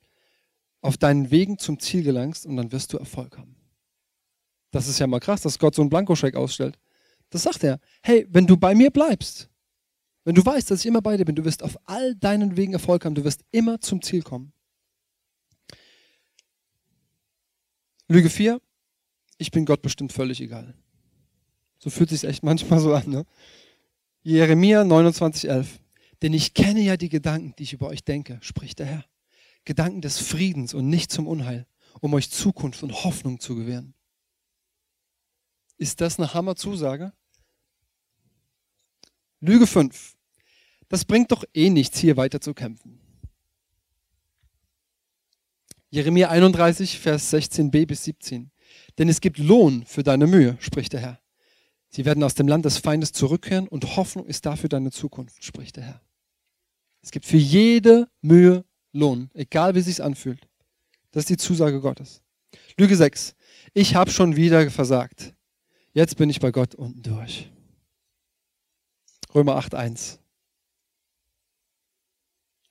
auf 0.81 0.97
deinen 0.97 1.31
Wegen 1.31 1.59
zum 1.59 1.79
Ziel 1.79 2.03
gelangst 2.03 2.47
und 2.47 2.57
dann 2.57 2.73
wirst 2.73 2.93
du 2.93 2.99
Erfolg 2.99 3.37
haben. 3.39 3.57
Das 4.71 4.89
ist 4.89 4.99
ja 4.99 5.07
mal 5.07 5.21
krass, 5.21 5.43
dass 5.43 5.59
Gott 5.59 5.75
so 5.75 5.83
einen 5.83 5.91
Blankoscheck 5.91 6.37
ausstellt. 6.37 6.79
Das 7.31 7.43
sagt 7.43 7.65
er. 7.65 7.81
Hey, 8.03 8.27
wenn 8.31 8.47
du 8.47 8.57
bei 8.57 8.75
mir 8.75 8.91
bleibst, 8.91 9.49
wenn 10.25 10.35
du 10.35 10.45
weißt, 10.45 10.71
dass 10.71 10.81
ich 10.81 10.87
immer 10.87 11.03
bei 11.03 11.17
dir 11.17 11.25
bin, 11.25 11.35
du 11.35 11.45
wirst 11.45 11.63
auf 11.63 11.77
all 11.87 12.15
deinen 12.15 12.57
Wegen 12.57 12.73
Erfolg 12.73 13.05
haben, 13.05 13.15
du 13.15 13.25
wirst 13.25 13.43
immer 13.51 13.81
zum 13.81 14.03
Ziel 14.03 14.23
kommen. 14.23 14.53
Lüge 18.09 18.29
4, 18.29 18.61
ich 19.39 19.51
bin 19.51 19.65
Gott 19.65 19.83
bestimmt 19.83 20.13
völlig 20.13 20.41
egal. 20.41 20.75
So 21.79 21.91
fühlt 21.91 22.11
sich 22.11 22.25
echt 22.25 22.43
manchmal 22.43 22.81
so 22.81 22.93
an. 22.93 23.09
Ne? 23.09 23.25
Jeremia 24.23 24.85
29, 24.85 25.49
11. 25.49 25.81
Denn 26.21 26.35
ich 26.35 26.53
kenne 26.53 26.81
ja 26.81 26.97
die 26.97 27.09
Gedanken, 27.09 27.55
die 27.57 27.63
ich 27.63 27.73
über 27.73 27.89
euch 27.89 28.05
denke, 28.05 28.39
spricht 28.43 28.81
der 28.81 28.87
Herr. 28.87 29.05
Gedanken 29.64 30.00
des 30.00 30.19
Friedens 30.19 30.75
und 30.75 30.88
nicht 30.88 31.12
zum 31.12 31.26
Unheil, 31.26 31.67
um 32.00 32.14
euch 32.14 32.31
Zukunft 32.31 32.83
und 32.83 33.05
Hoffnung 33.05 33.40
zu 33.40 33.55
gewähren. 33.55 33.95
Ist 35.76 36.00
das 36.00 36.19
eine 36.19 36.35
Hammerzusage? 36.35 37.12
Lüge 39.40 39.67
5. 39.67 40.17
das 40.88 41.05
bringt 41.05 41.33
doch 41.33 41.45
eh 41.55 41.71
nichts, 41.71 41.99
hier 41.99 42.17
weiter 42.17 42.40
zu 42.40 42.52
kämpfen. 42.52 43.00
Jeremia 45.88 46.29
31, 46.29 46.99
Vers 46.99 47.33
16b 47.33 47.87
bis 47.87 48.05
17. 48.05 48.50
Denn 48.99 49.09
es 49.09 49.21
gibt 49.21 49.38
Lohn 49.38 49.85
für 49.87 50.02
deine 50.02 50.26
Mühe, 50.26 50.57
spricht 50.61 50.93
der 50.93 51.00
Herr. 51.00 51.21
Sie 51.88 52.05
werden 52.05 52.23
aus 52.23 52.35
dem 52.35 52.47
Land 52.47 52.64
des 52.64 52.79
Feindes 52.79 53.12
zurückkehren 53.12 53.67
und 53.67 53.97
Hoffnung 53.97 54.26
ist 54.26 54.47
dafür 54.47 54.69
deine 54.69 54.93
Zukunft, 54.93 55.43
spricht 55.43 55.76
der 55.76 55.85
Herr. 55.85 56.02
Es 57.02 57.11
gibt 57.11 57.26
für 57.26 57.38
jede 57.38 58.09
Mühe 58.21 58.64
Lohn, 58.93 59.31
egal 59.35 59.75
wie 59.75 59.81
es 59.81 59.87
sich 59.87 60.03
anfühlt. 60.03 60.49
Das 61.11 61.23
ist 61.23 61.31
die 61.31 61.37
Zusage 61.37 61.81
Gottes. 61.81 62.23
Lüge 62.77 62.97
6. 62.97 63.35
Ich 63.75 63.95
habe 63.95 64.11
schon 64.11 64.37
wieder 64.37 64.71
versagt. 64.71 65.35
Jetzt 65.93 66.17
bin 66.17 66.31
ich 66.31 66.41
bei 66.41 66.51
Gott 66.51 66.75
unten 66.75 67.03
durch. 67.03 67.51
Römer 69.35 69.59
8.1. 69.59 70.19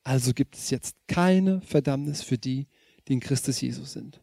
Also 0.04 0.34
gibt 0.34 0.56
es 0.56 0.70
jetzt 0.70 0.96
keine 1.08 1.62
Verdammnis 1.62 2.22
für 2.22 2.38
die, 2.38 2.68
die 3.08 3.14
in 3.14 3.20
Christus 3.20 3.62
Jesus 3.62 3.94
sind. 3.94 4.22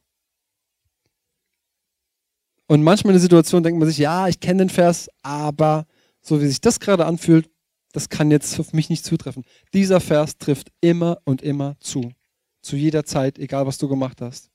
Und 2.66 2.82
manchmal 2.82 3.12
in 3.12 3.16
der 3.16 3.22
Situation 3.22 3.62
denkt 3.62 3.78
man 3.78 3.88
sich, 3.88 3.98
ja, 3.98 4.26
ich 4.26 4.40
kenne 4.40 4.64
den 4.64 4.70
Vers, 4.70 5.08
aber 5.22 5.86
so 6.20 6.40
wie 6.40 6.46
sich 6.46 6.60
das 6.60 6.80
gerade 6.80 7.06
anfühlt, 7.06 7.48
das 7.96 8.10
kann 8.10 8.30
jetzt 8.30 8.60
auf 8.60 8.74
mich 8.74 8.90
nicht 8.90 9.06
zutreffen. 9.06 9.42
Dieser 9.72 10.00
Vers 10.00 10.36
trifft 10.36 10.70
immer 10.82 11.16
und 11.24 11.40
immer 11.40 11.76
zu. 11.80 12.12
Zu 12.60 12.76
jeder 12.76 13.06
Zeit, 13.06 13.38
egal 13.38 13.66
was 13.66 13.78
du 13.78 13.88
gemacht 13.88 14.20
hast. 14.20 14.50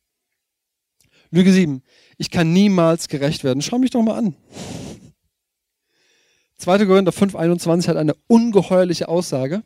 Lüge 1.32 1.52
7. 1.52 1.82
Ich 2.20 2.30
kann 2.30 2.54
niemals 2.54 3.08
gerecht 3.08 3.44
werden. 3.44 3.64
Schau 3.64 3.80
mich 3.80 3.90
doch 3.90 4.04
mal 4.04 4.16
an. 4.20 4.36
2. 6.58 6.86
Korinther 6.86 7.12
5,21 7.12 7.88
hat 7.88 7.98
eine 7.98 8.14
ungeheuerliche 8.28 9.08
Aussage. 9.08 9.64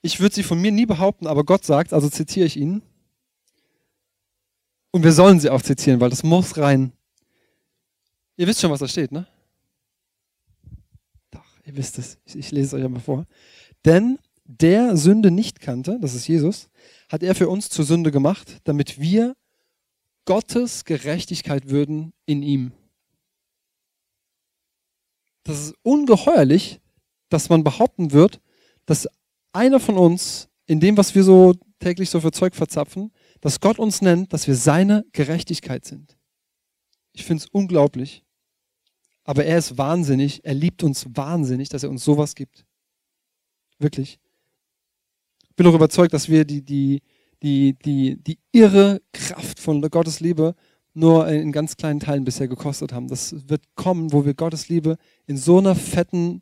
Ich 0.00 0.18
würde 0.18 0.34
sie 0.34 0.42
von 0.42 0.58
mir 0.58 0.72
nie 0.72 0.86
behaupten, 0.86 1.26
aber 1.26 1.44
Gott 1.44 1.66
sagt, 1.66 1.92
also 1.92 2.08
zitiere 2.08 2.46
ich 2.46 2.56
ihn. 2.56 2.80
Und 4.92 5.02
wir 5.02 5.12
sollen 5.12 5.40
sie 5.40 5.50
auch 5.50 5.60
zitieren, 5.60 6.00
weil 6.00 6.08
das 6.08 6.22
muss 6.22 6.56
rein. 6.56 6.92
Ihr 8.38 8.46
wisst 8.46 8.62
schon, 8.62 8.70
was 8.70 8.80
da 8.80 8.88
steht, 8.88 9.12
ne? 9.12 9.26
Ihr 11.68 11.76
wisst 11.76 11.98
es. 11.98 12.18
Ich, 12.24 12.34
ich 12.34 12.50
lese 12.50 12.68
es 12.68 12.74
euch 12.74 12.84
einmal 12.84 13.02
vor. 13.02 13.26
Denn 13.84 14.18
der 14.44 14.96
Sünde 14.96 15.30
nicht 15.30 15.60
kannte, 15.60 15.98
das 16.00 16.14
ist 16.14 16.26
Jesus, 16.26 16.70
hat 17.10 17.22
er 17.22 17.34
für 17.34 17.50
uns 17.50 17.68
zur 17.68 17.84
Sünde 17.84 18.10
gemacht, 18.10 18.56
damit 18.64 18.98
wir 18.98 19.36
Gottes 20.24 20.86
Gerechtigkeit 20.86 21.68
würden 21.68 22.14
in 22.24 22.42
ihm. 22.42 22.72
Das 25.44 25.60
ist 25.60 25.74
ungeheuerlich, 25.82 26.80
dass 27.28 27.50
man 27.50 27.64
behaupten 27.64 28.12
wird, 28.12 28.40
dass 28.86 29.06
einer 29.52 29.78
von 29.78 29.98
uns, 29.98 30.48
in 30.64 30.80
dem, 30.80 30.96
was 30.96 31.14
wir 31.14 31.22
so 31.22 31.52
täglich 31.80 32.08
so 32.08 32.22
für 32.22 32.32
Zeug 32.32 32.54
verzapfen, 32.54 33.12
dass 33.42 33.60
Gott 33.60 33.78
uns 33.78 34.00
nennt, 34.00 34.32
dass 34.32 34.46
wir 34.46 34.56
seine 34.56 35.04
Gerechtigkeit 35.12 35.84
sind. 35.84 36.16
Ich 37.12 37.24
finde 37.24 37.44
es 37.44 37.50
unglaublich. 37.50 38.24
Aber 39.28 39.44
er 39.44 39.58
ist 39.58 39.76
wahnsinnig, 39.76 40.42
er 40.46 40.54
liebt 40.54 40.82
uns 40.82 41.04
wahnsinnig, 41.12 41.68
dass 41.68 41.82
er 41.82 41.90
uns 41.90 42.02
sowas 42.02 42.34
gibt. 42.34 42.64
Wirklich. 43.78 44.18
Ich 45.50 45.54
bin 45.54 45.66
auch 45.66 45.74
überzeugt, 45.74 46.14
dass 46.14 46.30
wir 46.30 46.46
die, 46.46 46.62
die, 46.62 47.02
die, 47.42 47.74
die, 47.74 48.16
die 48.16 48.38
irre 48.52 49.02
Kraft 49.12 49.60
von 49.60 49.82
Gottes 49.82 50.20
Liebe 50.20 50.54
nur 50.94 51.28
in 51.28 51.52
ganz 51.52 51.76
kleinen 51.76 52.00
Teilen 52.00 52.24
bisher 52.24 52.48
gekostet 52.48 52.94
haben. 52.94 53.08
Das 53.08 53.50
wird 53.50 53.60
kommen, 53.74 54.14
wo 54.14 54.24
wir 54.24 54.32
Gottes 54.32 54.70
Liebe 54.70 54.96
in 55.26 55.36
so 55.36 55.58
einer 55.58 55.74
fetten 55.74 56.40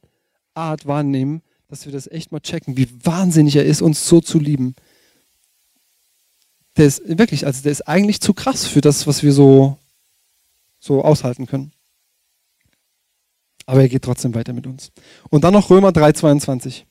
Art 0.54 0.86
wahrnehmen, 0.86 1.42
dass 1.66 1.86
wir 1.86 1.92
das 1.92 2.06
echt 2.06 2.30
mal 2.30 2.38
checken, 2.38 2.76
wie 2.76 2.88
wahnsinnig 3.04 3.56
er 3.56 3.64
ist, 3.64 3.82
uns 3.82 4.06
so 4.08 4.20
zu 4.20 4.38
lieben. 4.38 4.76
Der 6.76 6.86
ist 6.86 7.02
wirklich, 7.04 7.46
also 7.46 7.64
der 7.64 7.72
ist 7.72 7.88
eigentlich 7.88 8.20
zu 8.20 8.32
krass 8.32 8.68
für 8.68 8.80
das, 8.80 9.08
was 9.08 9.24
wir 9.24 9.32
so, 9.32 9.76
so 10.78 11.02
aushalten 11.02 11.48
können. 11.48 11.72
Aber 13.66 13.80
er 13.80 13.88
geht 13.88 14.02
trotzdem 14.02 14.34
weiter 14.34 14.52
mit 14.52 14.66
uns. 14.66 14.92
Und 15.28 15.44
dann 15.44 15.52
noch 15.52 15.70
Römer 15.70 15.90
3,22. 15.90 16.84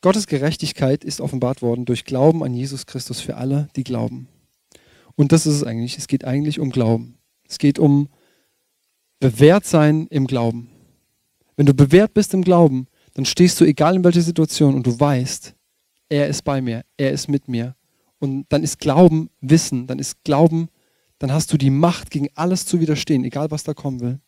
Gottes 0.00 0.26
Gerechtigkeit 0.26 1.04
ist 1.04 1.20
offenbart 1.20 1.62
worden 1.62 1.84
durch 1.84 2.04
Glauben 2.04 2.44
an 2.44 2.54
Jesus 2.54 2.86
Christus 2.86 3.20
für 3.20 3.36
alle, 3.36 3.68
die 3.74 3.82
glauben. 3.82 4.28
Und 5.16 5.32
das 5.32 5.46
ist 5.46 5.56
es 5.56 5.64
eigentlich. 5.64 5.98
Es 5.98 6.06
geht 6.06 6.24
eigentlich 6.24 6.60
um 6.60 6.70
Glauben. 6.70 7.18
Es 7.48 7.58
geht 7.58 7.78
um 7.78 8.08
bewährt 9.18 9.64
sein 9.64 10.06
im 10.10 10.26
Glauben. 10.26 10.70
Wenn 11.56 11.66
du 11.66 11.74
bewährt 11.74 12.14
bist 12.14 12.34
im 12.34 12.42
Glauben, 12.42 12.86
dann 13.14 13.24
stehst 13.24 13.58
du 13.60 13.64
egal 13.64 13.96
in 13.96 14.04
welcher 14.04 14.20
Situation 14.20 14.74
und 14.74 14.86
du 14.86 15.00
weißt, 15.00 15.54
er 16.08 16.28
ist 16.28 16.42
bei 16.42 16.60
mir, 16.60 16.84
er 16.96 17.12
ist 17.12 17.28
mit 17.28 17.48
mir. 17.48 17.74
Und 18.18 18.46
dann 18.50 18.62
ist 18.62 18.78
Glauben 18.78 19.30
Wissen, 19.40 19.86
dann 19.86 19.98
ist 19.98 20.22
Glauben, 20.22 20.68
dann 21.18 21.32
hast 21.32 21.52
du 21.52 21.56
die 21.56 21.70
Macht, 21.70 22.10
gegen 22.10 22.28
alles 22.34 22.66
zu 22.66 22.80
widerstehen, 22.80 23.24
egal 23.24 23.50
was 23.50 23.64
da 23.64 23.74
kommen 23.74 24.00
will. 24.00 24.20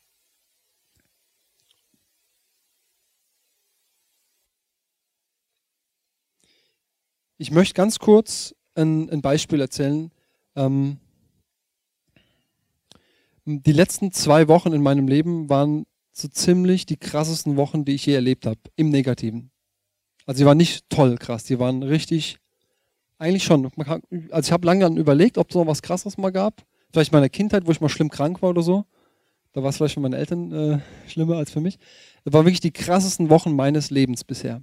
Ich 7.40 7.52
möchte 7.52 7.74
ganz 7.74 8.00
kurz 8.00 8.52
ein, 8.74 9.08
ein 9.10 9.22
Beispiel 9.22 9.60
erzählen. 9.60 10.10
Ähm, 10.56 10.98
die 13.44 13.72
letzten 13.72 14.10
zwei 14.10 14.48
Wochen 14.48 14.72
in 14.72 14.82
meinem 14.82 15.06
Leben 15.06 15.48
waren 15.48 15.86
so 16.12 16.26
ziemlich 16.26 16.84
die 16.84 16.96
krassesten 16.96 17.56
Wochen, 17.56 17.84
die 17.84 17.94
ich 17.94 18.04
je 18.06 18.14
erlebt 18.14 18.44
habe, 18.44 18.58
im 18.74 18.90
Negativen. 18.90 19.52
Also 20.26 20.38
sie 20.38 20.46
waren 20.46 20.58
nicht 20.58 20.90
toll 20.90 21.16
krass, 21.16 21.44
die 21.44 21.60
waren 21.60 21.84
richtig, 21.84 22.38
eigentlich 23.18 23.44
schon. 23.44 23.70
Also 24.30 24.48
ich 24.48 24.52
habe 24.52 24.66
lange 24.66 24.80
dann 24.80 24.96
überlegt, 24.96 25.38
ob 25.38 25.50
es 25.50 25.54
noch 25.54 25.66
was 25.66 25.80
Krasses 25.80 26.18
mal 26.18 26.30
gab. 26.30 26.66
Vielleicht 26.92 27.12
in 27.12 27.18
meiner 27.18 27.28
Kindheit, 27.28 27.66
wo 27.66 27.70
ich 27.70 27.80
mal 27.80 27.88
schlimm 27.88 28.10
krank 28.10 28.42
war 28.42 28.50
oder 28.50 28.62
so. 28.62 28.84
Da 29.52 29.62
war 29.62 29.70
es 29.70 29.76
vielleicht 29.76 29.94
für 29.94 30.00
meine 30.00 30.16
Eltern 30.16 30.52
äh, 30.52 30.80
schlimmer 31.06 31.36
als 31.36 31.52
für 31.52 31.60
mich. 31.60 31.78
Das 32.24 32.34
waren 32.34 32.44
wirklich 32.44 32.60
die 32.60 32.72
krassesten 32.72 33.30
Wochen 33.30 33.54
meines 33.54 33.90
Lebens 33.90 34.24
bisher. 34.24 34.60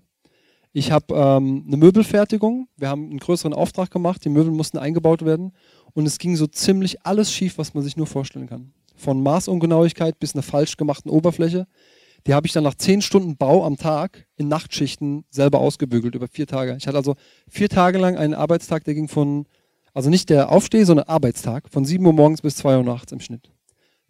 Ich 0.77 0.91
habe 0.91 1.15
ähm, 1.15 1.63
eine 1.65 1.77
Möbelfertigung. 1.77 2.67
Wir 2.75 2.89
haben 2.89 3.09
einen 3.09 3.19
größeren 3.19 3.53
Auftrag 3.53 3.91
gemacht. 3.91 4.25
Die 4.25 4.29
Möbel 4.29 4.51
mussten 4.51 4.77
eingebaut 4.77 5.23
werden. 5.23 5.53
Und 5.93 6.05
es 6.05 6.17
ging 6.17 6.35
so 6.35 6.47
ziemlich 6.47 7.05
alles 7.05 7.31
schief, 7.31 7.57
was 7.57 7.73
man 7.73 7.81
sich 7.81 7.95
nur 7.95 8.07
vorstellen 8.07 8.47
kann. 8.47 8.73
Von 8.93 9.23
Maßungenauigkeit 9.23 10.19
bis 10.19 10.35
einer 10.35 10.43
falsch 10.43 10.75
gemachten 10.75 11.09
Oberfläche. 11.09 11.65
Die 12.27 12.33
habe 12.33 12.45
ich 12.45 12.51
dann 12.51 12.65
nach 12.65 12.75
zehn 12.75 13.01
Stunden 13.01 13.37
Bau 13.37 13.63
am 13.65 13.77
Tag 13.77 14.27
in 14.35 14.49
Nachtschichten 14.49 15.23
selber 15.29 15.59
ausgebügelt 15.59 16.13
über 16.13 16.27
vier 16.27 16.45
Tage. 16.45 16.75
Ich 16.77 16.87
hatte 16.87 16.97
also 16.97 17.15
vier 17.47 17.69
Tage 17.69 17.97
lang 17.97 18.17
einen 18.17 18.33
Arbeitstag, 18.33 18.83
der 18.83 18.95
ging 18.95 19.07
von, 19.07 19.45
also 19.93 20.09
nicht 20.09 20.29
der 20.29 20.51
Aufsteh, 20.51 20.83
sondern 20.83 21.07
Arbeitstag, 21.07 21.69
von 21.69 21.85
sieben 21.85 22.05
Uhr 22.05 22.11
morgens 22.11 22.41
bis 22.41 22.57
zwei 22.57 22.75
Uhr 22.75 22.83
nachts 22.83 23.13
im 23.13 23.21
Schnitt. 23.21 23.49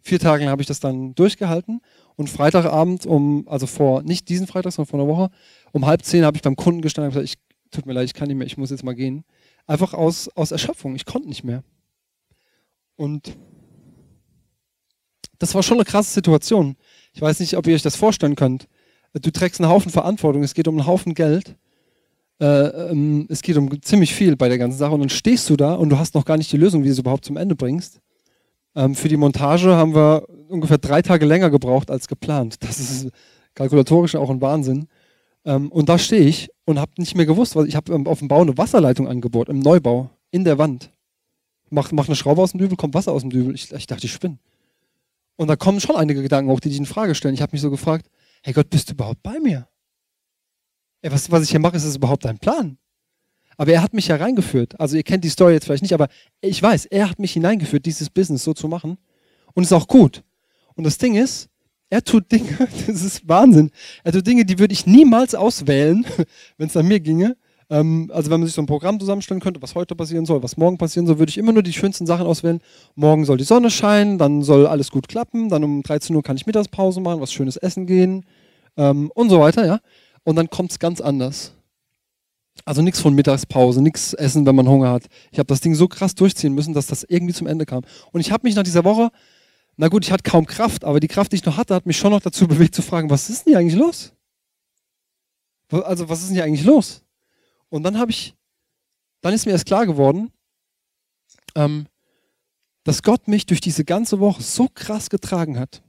Vier 0.06 0.20
Tage 0.20 0.44
lang 0.44 0.52
habe 0.52 0.62
ich 0.62 0.68
das 0.68 0.78
dann 0.78 1.16
durchgehalten 1.16 1.80
und 2.14 2.30
Freitagabend 2.30 3.06
um, 3.06 3.44
also 3.48 3.66
vor, 3.66 4.04
nicht 4.04 4.28
diesen 4.28 4.46
Freitag, 4.46 4.72
sondern 4.72 4.88
vor 4.88 5.00
einer 5.00 5.08
Woche, 5.08 5.30
um 5.72 5.84
halb 5.84 6.04
zehn 6.04 6.24
habe 6.24 6.36
ich 6.36 6.44
beim 6.44 6.54
Kunden 6.54 6.80
gestanden 6.80 7.08
und 7.08 7.14
gesagt, 7.14 7.28
ich, 7.28 7.72
tut 7.72 7.86
mir 7.86 7.92
leid, 7.92 8.04
ich 8.04 8.14
kann 8.14 8.28
nicht 8.28 8.36
mehr, 8.36 8.46
ich 8.46 8.56
muss 8.56 8.70
jetzt 8.70 8.84
mal 8.84 8.94
gehen. 8.94 9.24
Einfach 9.66 9.94
aus, 9.94 10.28
aus 10.36 10.52
Erschöpfung, 10.52 10.94
ich 10.94 11.06
konnte 11.06 11.28
nicht 11.28 11.42
mehr. 11.42 11.64
Und 12.94 13.36
das 15.40 15.56
war 15.56 15.64
schon 15.64 15.78
eine 15.78 15.84
krasse 15.84 16.14
Situation. 16.14 16.76
Ich 17.12 17.20
weiß 17.20 17.40
nicht, 17.40 17.56
ob 17.56 17.66
ihr 17.66 17.74
euch 17.74 17.82
das 17.82 17.96
vorstellen 17.96 18.36
könnt. 18.36 18.68
Du 19.12 19.32
trägst 19.32 19.60
einen 19.60 19.70
Haufen 19.70 19.90
Verantwortung, 19.90 20.44
es 20.44 20.54
geht 20.54 20.68
um 20.68 20.76
einen 20.76 20.86
Haufen 20.86 21.14
Geld. 21.14 21.56
Äh, 22.40 22.46
ähm, 22.46 23.26
es 23.28 23.42
geht 23.42 23.56
um 23.56 23.82
ziemlich 23.82 24.14
viel 24.14 24.36
bei 24.36 24.48
der 24.48 24.58
ganzen 24.58 24.78
Sache 24.78 24.92
und 24.92 25.00
dann 25.00 25.08
stehst 25.08 25.50
du 25.50 25.56
da 25.56 25.74
und 25.74 25.88
du 25.88 25.98
hast 25.98 26.14
noch 26.14 26.24
gar 26.24 26.36
nicht 26.36 26.52
die 26.52 26.58
Lösung, 26.58 26.84
wie 26.84 26.86
du 26.86 26.92
es 26.92 27.00
überhaupt 27.00 27.24
zum 27.24 27.36
Ende 27.36 27.56
bringst. 27.56 28.00
Ähm, 28.76 28.94
für 28.94 29.08
die 29.08 29.16
Montage 29.16 29.74
haben 29.74 29.94
wir 29.94 30.28
ungefähr 30.48 30.78
drei 30.78 31.02
Tage 31.02 31.24
länger 31.24 31.50
gebraucht 31.50 31.90
als 31.90 32.06
geplant. 32.06 32.56
Das 32.62 32.78
ist 32.78 33.10
kalkulatorisch 33.54 34.14
auch 34.14 34.30
ein 34.30 34.42
Wahnsinn. 34.42 34.86
Ähm, 35.44 35.72
und 35.72 35.88
da 35.88 35.98
stehe 35.98 36.22
ich 36.26 36.50
und 36.66 36.78
habe 36.78 36.92
nicht 36.98 37.16
mehr 37.16 37.26
gewusst, 37.26 37.56
was 37.56 37.66
ich 37.66 37.74
habe 37.74 37.92
ähm, 37.94 38.06
auf 38.06 38.18
dem 38.18 38.28
Bau 38.28 38.42
eine 38.42 38.56
Wasserleitung 38.58 39.08
angebohrt, 39.08 39.48
im 39.48 39.60
Neubau, 39.60 40.10
in 40.30 40.44
der 40.44 40.58
Wand. 40.58 40.92
Mach, 41.70 41.90
mach 41.90 42.06
eine 42.06 42.16
Schraube 42.16 42.42
aus 42.42 42.52
dem 42.52 42.60
Dübel, 42.60 42.76
kommt 42.76 42.94
Wasser 42.94 43.12
aus 43.12 43.22
dem 43.22 43.30
Dübel. 43.30 43.54
Ich, 43.54 43.72
ich 43.72 43.86
dachte, 43.86 44.04
ich 44.06 44.12
spinne. 44.12 44.38
Und 45.36 45.48
da 45.48 45.56
kommen 45.56 45.80
schon 45.80 45.96
einige 45.96 46.22
Gedanken 46.22 46.50
hoch, 46.50 46.60
die 46.60 46.68
dich 46.68 46.78
in 46.78 46.86
Frage 46.86 47.14
stellen. 47.14 47.34
Ich 47.34 47.42
habe 47.42 47.52
mich 47.52 47.62
so 47.62 47.70
gefragt, 47.70 48.06
hey 48.42 48.52
Gott, 48.52 48.70
bist 48.70 48.90
du 48.90 48.92
überhaupt 48.92 49.22
bei 49.22 49.38
mir? 49.40 49.66
Ey, 51.00 51.10
was, 51.10 51.30
was 51.30 51.42
ich 51.42 51.50
hier 51.50 51.60
mache, 51.60 51.76
ist 51.76 51.86
das 51.86 51.96
überhaupt 51.96 52.24
dein 52.24 52.38
Plan? 52.38 52.78
Aber 53.56 53.72
er 53.72 53.82
hat 53.82 53.94
mich 53.94 54.08
ja 54.08 54.16
reingeführt. 54.16 54.78
Also 54.78 54.96
ihr 54.96 55.02
kennt 55.02 55.24
die 55.24 55.30
Story 55.30 55.54
jetzt 55.54 55.64
vielleicht 55.64 55.82
nicht, 55.82 55.94
aber 55.94 56.08
ich 56.40 56.62
weiß, 56.62 56.86
er 56.86 57.10
hat 57.10 57.18
mich 57.18 57.32
hineingeführt, 57.32 57.86
dieses 57.86 58.10
Business 58.10 58.44
so 58.44 58.52
zu 58.52 58.68
machen. 58.68 58.98
Und 59.54 59.62
ist 59.62 59.72
auch 59.72 59.88
gut. 59.88 60.22
Und 60.74 60.84
das 60.84 60.98
Ding 60.98 61.14
ist, 61.14 61.48
er 61.88 62.02
tut 62.02 62.30
Dinge, 62.30 62.56
das 62.86 63.02
ist 63.02 63.28
Wahnsinn. 63.28 63.70
Er 64.04 64.12
tut 64.12 64.26
Dinge, 64.26 64.44
die 64.44 64.58
würde 64.58 64.74
ich 64.74 64.86
niemals 64.86 65.34
auswählen, 65.34 66.04
wenn 66.58 66.68
es 66.68 66.76
an 66.76 66.86
mir 66.86 67.00
ginge. 67.00 67.36
Ähm, 67.68 68.10
also 68.12 68.30
wenn 68.30 68.40
man 68.40 68.46
sich 68.46 68.54
so 68.54 68.62
ein 68.62 68.66
Programm 68.66 69.00
zusammenstellen 69.00 69.40
könnte, 69.40 69.62
was 69.62 69.74
heute 69.74 69.96
passieren 69.96 70.26
soll, 70.26 70.42
was 70.42 70.56
morgen 70.56 70.78
passieren 70.78 71.06
soll, 71.06 71.18
würde 71.18 71.30
ich 71.30 71.38
immer 71.38 71.52
nur 71.52 71.62
die 71.62 71.72
schönsten 71.72 72.06
Sachen 72.06 72.26
auswählen. 72.26 72.60
Morgen 72.94 73.24
soll 73.24 73.38
die 73.38 73.44
Sonne 73.44 73.70
scheinen, 73.70 74.18
dann 74.18 74.42
soll 74.42 74.66
alles 74.66 74.90
gut 74.90 75.08
klappen, 75.08 75.48
dann 75.48 75.64
um 75.64 75.82
13 75.82 76.14
Uhr 76.14 76.22
kann 76.22 76.36
ich 76.36 76.46
Mittagspause 76.46 77.00
machen, 77.00 77.20
was 77.20 77.32
schönes 77.32 77.56
essen 77.56 77.86
gehen 77.86 78.24
ähm, 78.76 79.10
und 79.14 79.30
so 79.30 79.40
weiter, 79.40 79.66
ja. 79.66 79.80
und 80.22 80.36
dann 80.36 80.48
kommt 80.48 80.70
es 80.70 80.78
ganz 80.78 81.00
anders. 81.00 81.55
Also 82.66 82.82
nichts 82.82 83.00
von 83.00 83.14
Mittagspause, 83.14 83.80
nichts 83.80 84.12
essen, 84.12 84.44
wenn 84.44 84.56
man 84.56 84.68
Hunger 84.68 84.90
hat. 84.90 85.06
Ich 85.30 85.38
habe 85.38 85.46
das 85.46 85.60
Ding 85.60 85.76
so 85.76 85.86
krass 85.86 86.16
durchziehen 86.16 86.52
müssen, 86.52 86.74
dass 86.74 86.88
das 86.88 87.04
irgendwie 87.04 87.32
zum 87.32 87.46
Ende 87.46 87.64
kam. 87.64 87.84
Und 88.10 88.20
ich 88.20 88.32
habe 88.32 88.46
mich 88.46 88.56
nach 88.56 88.64
dieser 88.64 88.84
Woche, 88.84 89.10
na 89.76 89.86
gut, 89.86 90.04
ich 90.04 90.10
hatte 90.10 90.28
kaum 90.28 90.46
Kraft, 90.46 90.84
aber 90.84 90.98
die 90.98 91.06
Kraft, 91.06 91.30
die 91.30 91.36
ich 91.36 91.44
noch 91.44 91.56
hatte, 91.56 91.76
hat 91.76 91.86
mich 91.86 91.96
schon 91.96 92.10
noch 92.10 92.20
dazu 92.20 92.48
bewegt 92.48 92.74
zu 92.74 92.82
fragen, 92.82 93.08
was 93.08 93.30
ist 93.30 93.46
denn 93.46 93.52
hier 93.52 93.60
eigentlich 93.60 93.78
los? 93.78 94.12
Also 95.70 96.08
was 96.08 96.20
ist 96.20 96.28
denn 96.28 96.34
hier 96.34 96.44
eigentlich 96.44 96.66
los? 96.66 97.04
Und 97.68 97.84
dann 97.84 97.98
habe 97.98 98.10
ich, 98.10 98.34
dann 99.20 99.32
ist 99.32 99.46
mir 99.46 99.52
erst 99.52 99.66
klar 99.66 99.86
geworden, 99.86 100.32
ähm, 101.54 101.86
dass 102.82 103.02
Gott 103.02 103.28
mich 103.28 103.46
durch 103.46 103.60
diese 103.60 103.84
ganze 103.84 104.18
Woche 104.18 104.42
so 104.42 104.68
krass 104.72 105.08
getragen 105.08 105.58
hat. 105.58 105.82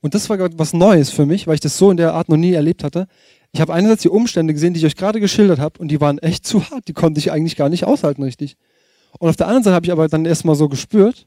Und 0.00 0.14
das 0.14 0.30
war 0.30 0.38
was 0.58 0.72
Neues 0.72 1.10
für 1.10 1.26
mich, 1.26 1.46
weil 1.46 1.54
ich 1.54 1.60
das 1.60 1.76
so 1.76 1.90
in 1.90 1.96
der 1.96 2.14
Art 2.14 2.28
noch 2.28 2.36
nie 2.36 2.52
erlebt 2.52 2.84
hatte. 2.84 3.06
Ich 3.52 3.60
habe 3.60 3.74
einerseits 3.74 4.02
die 4.02 4.08
Umstände 4.08 4.54
gesehen, 4.54 4.74
die 4.74 4.80
ich 4.80 4.86
euch 4.86 4.96
gerade 4.96 5.20
geschildert 5.20 5.58
habe, 5.58 5.78
und 5.80 5.88
die 5.88 6.00
waren 6.00 6.18
echt 6.18 6.46
zu 6.46 6.70
hart. 6.70 6.86
Die 6.86 6.92
konnte 6.92 7.18
ich 7.18 7.32
eigentlich 7.32 7.56
gar 7.56 7.68
nicht 7.68 7.84
aushalten, 7.84 8.22
richtig. 8.22 8.56
Und 9.18 9.28
auf 9.28 9.36
der 9.36 9.48
anderen 9.48 9.64
Seite 9.64 9.74
habe 9.74 9.86
ich 9.86 9.92
aber 9.92 10.08
dann 10.08 10.24
erstmal 10.24 10.54
so 10.54 10.68
gespürt, 10.68 11.26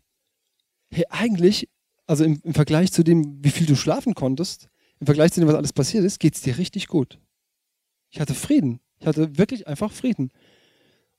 hey, 0.90 1.06
eigentlich, 1.10 1.70
also 2.06 2.24
im, 2.24 2.40
im, 2.44 2.54
Vergleich 2.54 2.92
zu 2.94 3.04
dem, 3.04 3.44
wie 3.44 3.50
viel 3.50 3.68
du 3.68 3.76
schlafen 3.76 4.14
konntest, 4.14 4.70
im 5.00 5.06
Vergleich 5.06 5.34
zu 5.34 5.42
dem, 5.42 5.50
was 5.50 5.56
alles 5.56 5.74
passiert 5.74 6.06
ist, 6.06 6.20
geht's 6.20 6.42
dir 6.42 6.58
richtig 6.58 6.88
gut. 6.88 7.20
Ich 8.10 8.22
hatte 8.22 8.36
Frieden. 8.36 8.80
Ich 9.00 9.08
hatte 9.08 9.38
wirklich 9.38 9.68
einfach 9.68 9.92
Frieden. 9.92 10.32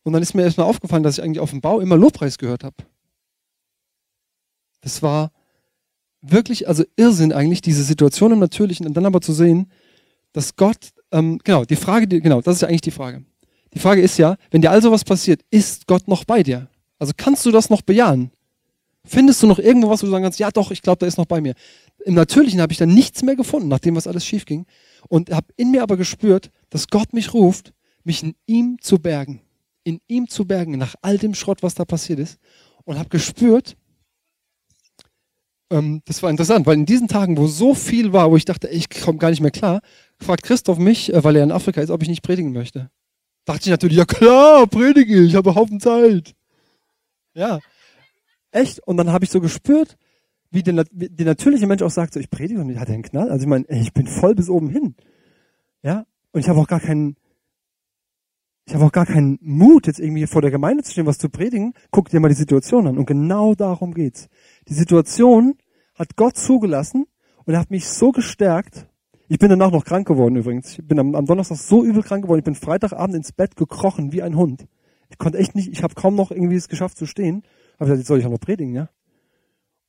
Und 0.04 0.14
dann 0.14 0.22
ist 0.22 0.34
mir 0.34 0.42
erstmal 0.42 0.66
aufgefallen, 0.66 1.02
dass 1.02 1.18
ich 1.18 1.24
eigentlich 1.24 1.40
auf 1.40 1.50
dem 1.50 1.60
Bau 1.60 1.80
immer 1.80 1.96
Lobpreis 1.96 2.38
gehört 2.38 2.64
habe. 2.64 2.76
Das 4.80 5.02
war 5.02 5.32
wirklich, 6.22 6.68
also 6.68 6.84
Irrsinn 6.96 7.32
eigentlich, 7.32 7.60
diese 7.60 7.82
Situation 7.82 8.32
im 8.32 8.38
Natürlichen 8.38 8.86
und 8.86 8.94
dann 8.94 9.06
aber 9.06 9.20
zu 9.20 9.32
sehen, 9.32 9.70
dass 10.34 10.56
Gott, 10.56 10.90
ähm, 11.12 11.40
genau, 11.42 11.64
die 11.64 11.76
Frage, 11.76 12.06
die, 12.06 12.20
genau, 12.20 12.42
das 12.42 12.56
ist 12.56 12.62
ja 12.62 12.68
eigentlich 12.68 12.82
die 12.82 12.90
Frage. 12.90 13.24
Die 13.72 13.78
Frage 13.78 14.02
ist 14.02 14.18
ja, 14.18 14.36
wenn 14.50 14.60
dir 14.60 14.70
also 14.70 14.92
was 14.92 15.04
passiert, 15.04 15.40
ist 15.50 15.86
Gott 15.86 16.06
noch 16.06 16.24
bei 16.24 16.42
dir? 16.42 16.68
Also 16.98 17.12
kannst 17.16 17.46
du 17.46 17.50
das 17.50 17.70
noch 17.70 17.80
bejahen? 17.80 18.30
Findest 19.06 19.42
du 19.42 19.46
noch 19.46 19.58
irgendwo 19.58 19.90
was, 19.90 20.02
wo 20.02 20.06
du 20.06 20.12
sagen 20.12 20.24
kannst, 20.24 20.38
ja 20.38 20.50
doch, 20.50 20.70
ich 20.70 20.82
glaube, 20.82 20.98
der 20.98 21.08
ist 21.08 21.18
noch 21.18 21.26
bei 21.26 21.40
mir. 21.40 21.54
Im 22.04 22.14
Natürlichen 22.14 22.60
habe 22.60 22.72
ich 22.72 22.78
dann 22.78 22.92
nichts 22.92 23.22
mehr 23.22 23.36
gefunden, 23.36 23.68
nachdem 23.68 23.96
was 23.96 24.06
alles 24.06 24.26
schief 24.26 24.44
ging. 24.44 24.66
Und 25.08 25.30
habe 25.30 25.46
in 25.56 25.70
mir 25.70 25.82
aber 25.82 25.96
gespürt, 25.96 26.50
dass 26.70 26.88
Gott 26.88 27.12
mich 27.12 27.32
ruft, 27.32 27.72
mich 28.02 28.22
in 28.22 28.34
ihm 28.46 28.78
zu 28.80 28.98
bergen. 28.98 29.40
In 29.84 30.00
ihm 30.08 30.28
zu 30.28 30.46
bergen, 30.46 30.78
nach 30.78 30.94
all 31.02 31.18
dem 31.18 31.34
Schrott, 31.34 31.62
was 31.62 31.74
da 31.74 31.84
passiert 31.84 32.18
ist. 32.18 32.38
Und 32.84 32.98
habe 32.98 33.10
gespürt, 33.10 33.76
ähm, 35.70 36.02
das 36.06 36.22
war 36.22 36.30
interessant, 36.30 36.66
weil 36.66 36.76
in 36.76 36.86
diesen 36.86 37.08
Tagen, 37.08 37.36
wo 37.36 37.46
so 37.46 37.74
viel 37.74 38.12
war, 38.12 38.30
wo 38.30 38.36
ich 38.36 38.44
dachte, 38.44 38.68
ich 38.68 38.88
komme 38.88 39.18
gar 39.18 39.30
nicht 39.30 39.40
mehr 39.40 39.50
klar, 39.50 39.80
fragt 40.20 40.44
Christoph 40.44 40.78
mich, 40.78 41.12
äh, 41.12 41.24
weil 41.24 41.36
er 41.36 41.44
in 41.44 41.52
Afrika 41.52 41.80
ist, 41.80 41.90
ob 41.90 42.02
ich 42.02 42.08
nicht 42.08 42.22
predigen 42.22 42.52
möchte. 42.52 42.90
Dachte 43.44 43.62
ich 43.64 43.70
natürlich, 43.70 43.98
ja 43.98 44.04
klar, 44.06 44.66
predige, 44.66 45.22
ich 45.22 45.34
habe 45.34 45.54
Haufen 45.54 45.80
Zeit. 45.80 46.34
Ja, 47.34 47.60
echt. 48.50 48.80
Und 48.80 48.96
dann 48.96 49.12
habe 49.12 49.24
ich 49.24 49.30
so 49.30 49.40
gespürt, 49.40 49.96
wie 50.50 50.62
der, 50.62 50.84
wie 50.92 51.08
der 51.08 51.26
natürliche 51.26 51.66
Mensch 51.66 51.82
auch 51.82 51.90
sagt, 51.90 52.14
so, 52.14 52.20
ich 52.20 52.30
predige 52.30 52.60
und 52.60 52.78
hat 52.78 52.88
er 52.88 52.94
einen 52.94 53.02
Knall. 53.02 53.30
Also 53.30 53.42
ich 53.42 53.48
meine, 53.48 53.66
ich 53.68 53.92
bin 53.92 54.06
voll 54.06 54.34
bis 54.34 54.48
oben 54.48 54.70
hin. 54.70 54.94
Ja, 55.82 56.06
und 56.32 56.40
ich 56.40 56.48
habe 56.48 56.60
auch 56.60 56.68
gar 56.68 56.80
keinen, 56.80 57.16
ich 58.66 58.74
habe 58.74 58.84
auch 58.84 58.92
gar 58.92 59.04
keinen 59.04 59.38
Mut, 59.42 59.86
jetzt 59.86 59.98
irgendwie 59.98 60.26
vor 60.26 60.40
der 60.40 60.50
Gemeinde 60.50 60.82
zu 60.84 60.92
stehen, 60.92 61.06
was 61.06 61.18
zu 61.18 61.28
predigen. 61.28 61.74
Guck 61.90 62.08
dir 62.08 62.20
mal 62.20 62.28
die 62.28 62.34
Situation 62.34 62.86
an. 62.86 62.96
Und 62.96 63.06
genau 63.06 63.54
darum 63.54 63.92
geht's. 63.92 64.28
Die 64.68 64.74
Situation 64.74 65.58
hat 65.94 66.16
Gott 66.16 66.38
zugelassen 66.38 67.06
und 67.44 67.54
er 67.54 67.60
hat 67.60 67.70
mich 67.70 67.88
so 67.88 68.12
gestärkt. 68.12 68.88
Ich 69.26 69.38
bin 69.38 69.48
danach 69.48 69.70
noch 69.70 69.84
krank 69.84 70.06
geworden 70.06 70.36
übrigens. 70.36 70.78
Ich 70.78 70.86
bin 70.86 70.98
am, 70.98 71.14
am 71.14 71.24
Donnerstag 71.24 71.56
so 71.56 71.82
übel 71.82 72.02
krank 72.02 72.24
geworden. 72.24 72.40
Ich 72.40 72.44
bin 72.44 72.54
Freitagabend 72.54 73.16
ins 73.16 73.32
Bett 73.32 73.56
gekrochen 73.56 74.12
wie 74.12 74.22
ein 74.22 74.36
Hund. 74.36 74.66
Ich 75.08 75.16
konnte 75.16 75.38
echt 75.38 75.54
nicht, 75.54 75.72
ich 75.72 75.82
habe 75.82 75.94
kaum 75.94 76.14
noch 76.14 76.30
irgendwie 76.30 76.56
es 76.56 76.68
geschafft 76.68 76.98
zu 76.98 77.06
stehen. 77.06 77.42
Aber 77.76 77.86
gesagt, 77.86 78.00
jetzt 78.00 78.08
soll 78.08 78.18
ich 78.18 78.26
auch 78.26 78.30
noch 78.30 78.40
predigen, 78.40 78.74
ja? 78.74 78.90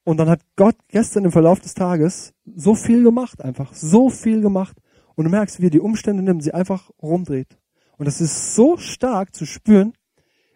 Und 0.05 0.17
dann 0.17 0.29
hat 0.29 0.41
Gott 0.55 0.75
gestern 0.87 1.25
im 1.25 1.31
Verlauf 1.31 1.59
des 1.59 1.73
Tages 1.73 2.33
so 2.45 2.75
viel 2.75 3.03
gemacht, 3.03 3.43
einfach 3.43 3.73
so 3.73 4.09
viel 4.09 4.39
gemacht. 4.41 4.77
Und 5.15 5.25
du 5.25 5.31
merkst, 5.31 5.59
wie 5.59 5.67
er 5.67 5.71
die 5.71 5.79
Umstände 5.79 6.21
nimmt, 6.21 6.43
sie 6.43 6.53
einfach 6.53 6.91
rumdreht. 7.01 7.57
Und 7.97 8.05
das 8.05 8.21
ist 8.21 8.55
so 8.55 8.77
stark 8.77 9.35
zu 9.35 9.45
spüren, 9.45 9.93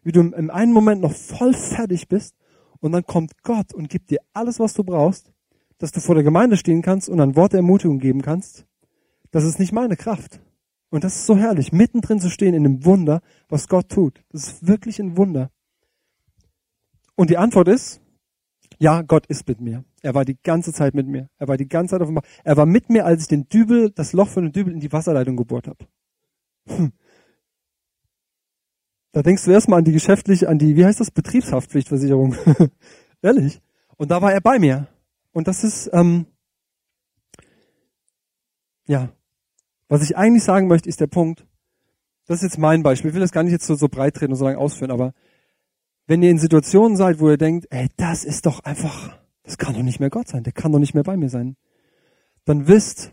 wie 0.03 0.11
du 0.11 0.21
im 0.21 0.49
einen 0.49 0.71
Moment 0.71 1.01
noch 1.01 1.13
voll 1.13 1.53
fertig 1.53 2.07
bist 2.07 2.35
und 2.79 2.91
dann 2.91 3.05
kommt 3.05 3.43
Gott 3.43 3.73
und 3.73 3.89
gibt 3.89 4.09
dir 4.11 4.19
alles, 4.33 4.59
was 4.59 4.73
du 4.73 4.83
brauchst, 4.83 5.31
dass 5.79 5.91
du 5.91 5.99
vor 5.99 6.13
der 6.13 6.23
Gemeinde 6.23 6.57
stehen 6.57 6.83
kannst 6.83 7.09
und 7.09 7.19
ein 7.19 7.35
Wort 7.35 7.53
der 7.53 7.59
Ermutigung 7.59 7.99
geben 7.99 8.21
kannst. 8.21 8.67
Das 9.31 9.43
ist 9.43 9.59
nicht 9.59 9.71
meine 9.71 9.95
Kraft. 9.97 10.39
Und 10.89 11.03
das 11.03 11.15
ist 11.15 11.25
so 11.25 11.37
herrlich, 11.37 11.71
mittendrin 11.71 12.19
zu 12.19 12.29
stehen 12.29 12.53
in 12.53 12.63
dem 12.63 12.85
Wunder, 12.85 13.21
was 13.47 13.67
Gott 13.67 13.89
tut. 13.89 14.23
Das 14.29 14.47
ist 14.47 14.67
wirklich 14.67 14.99
ein 14.99 15.17
Wunder. 15.17 15.51
Und 17.15 17.29
die 17.29 17.37
Antwort 17.37 17.67
ist, 17.67 18.01
ja, 18.79 19.01
Gott 19.01 19.25
ist 19.27 19.47
mit 19.47 19.61
mir. 19.61 19.83
Er 20.01 20.15
war 20.15 20.25
die 20.25 20.37
ganze 20.41 20.73
Zeit 20.73 20.93
mit 20.93 21.07
mir. 21.07 21.29
Er 21.37 21.47
war 21.47 21.57
die 21.57 21.67
ganze 21.67 21.91
Zeit 21.91 22.01
auf 22.01 22.07
dem 22.07 22.15
Bach. 22.15 22.23
Er 22.43 22.57
war 22.57 22.65
mit 22.65 22.89
mir, 22.89 23.05
als 23.05 23.23
ich 23.23 23.27
den 23.27 23.47
Dübel, 23.49 23.91
das 23.91 24.13
Loch 24.13 24.29
von 24.29 24.43
dem 24.43 24.51
Dübel 24.51 24.73
in 24.73 24.79
die 24.79 24.91
Wasserleitung 24.91 25.35
gebohrt 25.35 25.67
habe. 25.67 25.85
Hm. 26.67 26.91
Da 29.11 29.21
denkst 29.21 29.43
du 29.43 29.51
erstmal 29.51 29.79
an 29.79 29.85
die 29.85 29.91
geschäftliche, 29.91 30.47
an 30.47 30.59
die, 30.59 30.75
wie 30.75 30.85
heißt 30.85 30.99
das, 30.99 31.11
Betriebshaftpflichtversicherung. 31.11 32.35
Ehrlich. 33.21 33.61
Und 33.97 34.11
da 34.11 34.21
war 34.21 34.31
er 34.31 34.41
bei 34.41 34.59
mir. 34.59 34.87
Und 35.31 35.47
das 35.47 35.63
ist, 35.63 35.89
ähm, 35.93 36.25
ja, 38.87 39.09
was 39.87 40.03
ich 40.03 40.17
eigentlich 40.17 40.43
sagen 40.43 40.67
möchte, 40.67 40.89
ist 40.89 40.99
der 40.99 41.07
Punkt, 41.07 41.45
das 42.25 42.37
ist 42.37 42.51
jetzt 42.51 42.57
mein 42.57 42.83
Beispiel, 42.83 43.09
ich 43.09 43.15
will 43.15 43.21
das 43.21 43.31
gar 43.31 43.43
nicht 43.43 43.53
jetzt 43.53 43.65
so, 43.65 43.75
so 43.75 43.87
breit 43.87 44.15
treten 44.15 44.33
und 44.33 44.37
so 44.37 44.45
lange 44.45 44.57
ausführen, 44.57 44.91
aber 44.91 45.13
wenn 46.05 46.23
ihr 46.23 46.31
in 46.31 46.39
Situationen 46.39 46.97
seid, 46.97 47.19
wo 47.19 47.29
ihr 47.29 47.37
denkt, 47.37 47.67
ey, 47.69 47.87
das 47.97 48.23
ist 48.23 48.45
doch 48.45 48.61
einfach, 48.61 49.17
das 49.43 49.57
kann 49.57 49.73
doch 49.73 49.83
nicht 49.83 49.99
mehr 49.99 50.09
Gott 50.09 50.27
sein, 50.27 50.43
der 50.43 50.53
kann 50.53 50.71
doch 50.71 50.79
nicht 50.79 50.93
mehr 50.93 51.03
bei 51.03 51.17
mir 51.17 51.29
sein, 51.29 51.55
dann 52.45 52.67
wisst, 52.67 53.11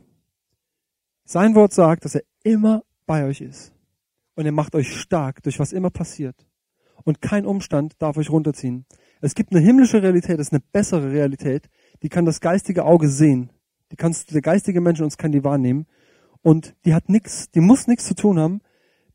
sein 1.24 1.55
Wort 1.55 1.72
sagt, 1.72 2.05
dass 2.05 2.14
er 2.14 2.22
immer 2.42 2.85
bei 3.07 3.24
euch 3.24 3.40
ist 3.40 3.72
und 4.35 4.46
er 4.46 4.52
macht 4.52 4.74
euch 4.74 4.94
stark 4.94 5.42
durch 5.42 5.59
was 5.59 5.72
immer 5.72 5.90
passiert. 5.90 6.46
Und 7.05 7.20
kein 7.20 7.46
Umstand 7.46 7.94
darf 8.00 8.16
euch 8.16 8.31
runterziehen. 8.31 8.87
Es 9.26 9.34
gibt 9.34 9.50
eine 9.50 9.60
himmlische 9.60 10.04
Realität, 10.04 10.38
das 10.38 10.46
ist 10.46 10.52
eine 10.52 10.62
bessere 10.72 11.10
Realität, 11.10 11.68
die 12.04 12.08
kann 12.08 12.24
das 12.24 12.40
geistige 12.40 12.84
Auge 12.84 13.08
sehen. 13.08 13.50
Die 13.90 13.96
kannst 13.96 14.32
der 14.32 14.40
geistige 14.40 14.80
Mensch 14.80 15.00
uns 15.00 15.18
kann 15.18 15.32
die 15.32 15.42
wahrnehmen 15.42 15.86
und 16.42 16.76
die 16.84 16.94
hat 16.94 17.08
nichts, 17.08 17.50
die 17.50 17.58
muss 17.58 17.88
nichts 17.88 18.06
zu 18.06 18.14
tun 18.14 18.38
haben 18.38 18.60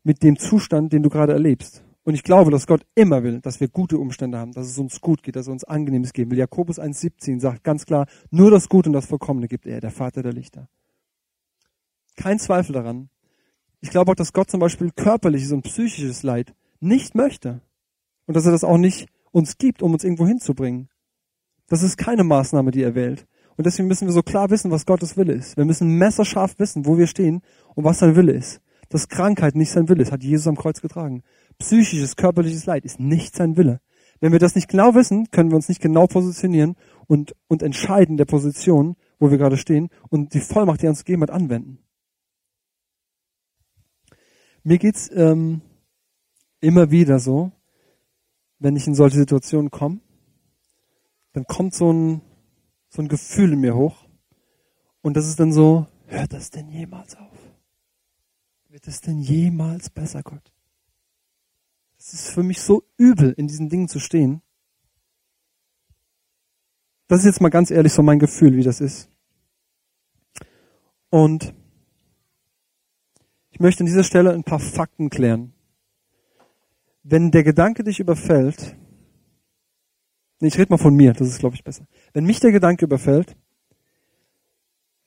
mit 0.02 0.22
dem 0.22 0.38
Zustand, 0.38 0.92
den 0.92 1.02
du 1.02 1.08
gerade 1.08 1.32
erlebst. 1.32 1.82
Und 2.04 2.12
ich 2.12 2.24
glaube, 2.24 2.50
dass 2.50 2.66
Gott 2.66 2.84
immer 2.94 3.22
will, 3.22 3.40
dass 3.40 3.60
wir 3.60 3.68
gute 3.68 3.96
Umstände 3.96 4.36
haben, 4.36 4.52
dass 4.52 4.66
es 4.66 4.76
uns 4.76 5.00
gut 5.00 5.22
geht, 5.22 5.34
dass 5.34 5.46
er 5.46 5.54
uns 5.54 5.64
Angenehmes 5.64 6.12
geben 6.12 6.30
will. 6.30 6.38
Jakobus 6.38 6.78
1,17 6.78 7.40
sagt 7.40 7.64
ganz 7.64 7.86
klar, 7.86 8.06
nur 8.30 8.50
das 8.50 8.68
Gute 8.68 8.90
und 8.90 8.92
das 8.92 9.06
Vollkommene 9.06 9.48
gibt 9.48 9.64
er, 9.64 9.80
der 9.80 9.90
Vater 9.90 10.22
der 10.22 10.34
Lichter. 10.34 10.68
Kein 12.16 12.38
Zweifel 12.38 12.74
daran, 12.74 13.08
ich 13.80 13.88
glaube 13.88 14.10
auch, 14.10 14.16
dass 14.16 14.34
Gott 14.34 14.50
zum 14.50 14.60
Beispiel 14.60 14.90
körperliches 14.90 15.52
und 15.52 15.62
psychisches 15.62 16.22
Leid 16.22 16.54
nicht 16.80 17.14
möchte. 17.14 17.62
Und 18.26 18.36
dass 18.36 18.44
er 18.44 18.52
das 18.52 18.62
auch 18.62 18.76
nicht 18.76 19.08
uns 19.32 19.58
gibt, 19.58 19.82
um 19.82 19.92
uns 19.92 20.04
irgendwo 20.04 20.26
hinzubringen. 20.26 20.88
Das 21.68 21.82
ist 21.82 21.96
keine 21.96 22.24
Maßnahme, 22.24 22.70
die 22.70 22.82
er 22.82 22.94
wählt. 22.94 23.26
Und 23.56 23.66
deswegen 23.66 23.88
müssen 23.88 24.06
wir 24.06 24.12
so 24.12 24.22
klar 24.22 24.50
wissen, 24.50 24.70
was 24.70 24.86
Gottes 24.86 25.16
Wille 25.16 25.32
ist. 25.32 25.56
Wir 25.56 25.64
müssen 25.64 25.98
messerscharf 25.98 26.58
wissen, 26.58 26.86
wo 26.86 26.96
wir 26.96 27.06
stehen 27.06 27.42
und 27.74 27.84
was 27.84 27.98
sein 27.98 28.16
Wille 28.16 28.32
ist. 28.32 28.60
Dass 28.88 29.08
Krankheit 29.08 29.54
nicht 29.54 29.70
sein 29.70 29.88
Wille 29.88 30.02
ist, 30.02 30.12
hat 30.12 30.22
Jesus 30.22 30.46
am 30.46 30.56
Kreuz 30.56 30.80
getragen. 30.80 31.22
Psychisches, 31.58 32.16
körperliches 32.16 32.66
Leid 32.66 32.84
ist 32.84 33.00
nicht 33.00 33.34
sein 33.34 33.56
Wille. 33.56 33.80
Wenn 34.20 34.32
wir 34.32 34.38
das 34.38 34.54
nicht 34.54 34.68
genau 34.68 34.94
wissen, 34.94 35.30
können 35.30 35.50
wir 35.50 35.56
uns 35.56 35.68
nicht 35.68 35.80
genau 35.80 36.06
positionieren 36.06 36.76
und, 37.06 37.34
und 37.48 37.62
entscheiden 37.62 38.16
der 38.16 38.24
Position, 38.24 38.96
wo 39.18 39.30
wir 39.30 39.38
gerade 39.38 39.56
stehen 39.56 39.88
und 40.10 40.34
die 40.34 40.40
Vollmacht, 40.40 40.80
die 40.80 40.86
er 40.86 40.90
uns 40.90 41.04
gegeben 41.04 41.22
hat, 41.22 41.30
anwenden. 41.30 41.78
Mir 44.62 44.78
geht's 44.78 45.10
ähm, 45.12 45.60
immer 46.60 46.90
wieder 46.90 47.18
so, 47.18 47.50
wenn 48.62 48.76
ich 48.76 48.86
in 48.86 48.94
solche 48.94 49.16
Situationen 49.16 49.70
komme, 49.70 50.00
dann 51.32 51.44
kommt 51.46 51.74
so 51.74 51.92
ein, 51.92 52.20
so 52.88 53.02
ein 53.02 53.08
Gefühl 53.08 53.54
in 53.54 53.60
mir 53.60 53.74
hoch. 53.74 54.06
Und 55.00 55.16
das 55.16 55.26
ist 55.26 55.40
dann 55.40 55.52
so, 55.52 55.86
hört 56.06 56.32
das 56.32 56.50
denn 56.50 56.70
jemals 56.70 57.16
auf? 57.16 57.38
Wird 58.68 58.86
es 58.86 59.00
denn 59.00 59.18
jemals 59.18 59.90
besser, 59.90 60.22
Gott? 60.22 60.52
Es 61.98 62.14
ist 62.14 62.28
für 62.28 62.42
mich 62.42 62.60
so 62.60 62.84
übel, 62.96 63.32
in 63.32 63.48
diesen 63.48 63.68
Dingen 63.68 63.88
zu 63.88 63.98
stehen. 63.98 64.42
Das 67.08 67.20
ist 67.20 67.26
jetzt 67.26 67.40
mal 67.40 67.48
ganz 67.48 67.70
ehrlich 67.70 67.92
so 67.92 68.02
mein 68.02 68.18
Gefühl, 68.18 68.56
wie 68.56 68.62
das 68.62 68.80
ist. 68.80 69.10
Und 71.10 71.52
ich 73.50 73.60
möchte 73.60 73.80
an 73.80 73.86
dieser 73.86 74.04
Stelle 74.04 74.32
ein 74.32 74.44
paar 74.44 74.60
Fakten 74.60 75.10
klären. 75.10 75.52
Wenn 77.02 77.30
der 77.30 77.42
Gedanke 77.42 77.84
dich 77.84 78.00
überfällt, 78.00 78.76
nee, 80.40 80.48
ich 80.48 80.58
rede 80.58 80.72
mal 80.72 80.78
von 80.78 80.94
mir, 80.94 81.12
das 81.12 81.28
ist 81.28 81.40
glaube 81.40 81.56
ich 81.56 81.64
besser. 81.64 81.86
Wenn 82.12 82.24
mich 82.24 82.40
der 82.40 82.52
Gedanke 82.52 82.84
überfällt, 82.84 83.36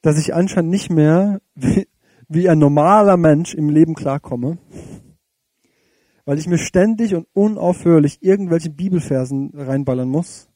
dass 0.01 0.19
ich 0.19 0.33
anscheinend 0.33 0.69
nicht 0.69 0.89
mehr 0.89 1.41
wie 2.27 2.49
ein 2.49 2.59
normaler 2.59 3.17
Mensch 3.17 3.53
im 3.53 3.69
Leben 3.69 3.95
klarkomme, 3.95 4.57
weil 6.25 6.39
ich 6.39 6.47
mir 6.47 6.57
ständig 6.57 7.15
und 7.15 7.27
unaufhörlich 7.33 8.21
irgendwelche 8.21 8.69
Bibelfersen 8.69 9.51
reinballern 9.53 10.09
muss, 10.09 10.49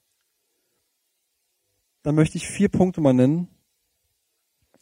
dann 2.01 2.15
möchte 2.15 2.37
ich 2.37 2.47
vier 2.47 2.69
Punkte 2.69 3.01
mal 3.01 3.13
nennen, 3.13 3.47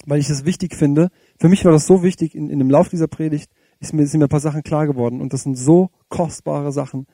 weil 0.05 0.19
ich 0.19 0.29
es 0.29 0.45
wichtig 0.45 0.75
finde. 0.75 1.09
Für 1.39 1.49
mich 1.49 1.65
war 1.65 1.71
das 1.71 1.87
so 1.87 2.03
wichtig, 2.03 2.35
in, 2.35 2.49
in 2.49 2.59
dem 2.59 2.69
Lauf 2.69 2.89
dieser 2.89 3.07
Predigt 3.07 3.51
ist 3.79 3.93
mir, 3.93 4.05
sind 4.07 4.19
mir 4.19 4.25
ein 4.25 4.29
paar 4.29 4.39
Sachen 4.39 4.63
klar 4.63 4.87
geworden 4.87 5.21
und 5.21 5.33
das 5.33 5.43
sind 5.43 5.55
so 5.55 5.89
kostbare 6.09 6.71
Sachen. 6.71 7.07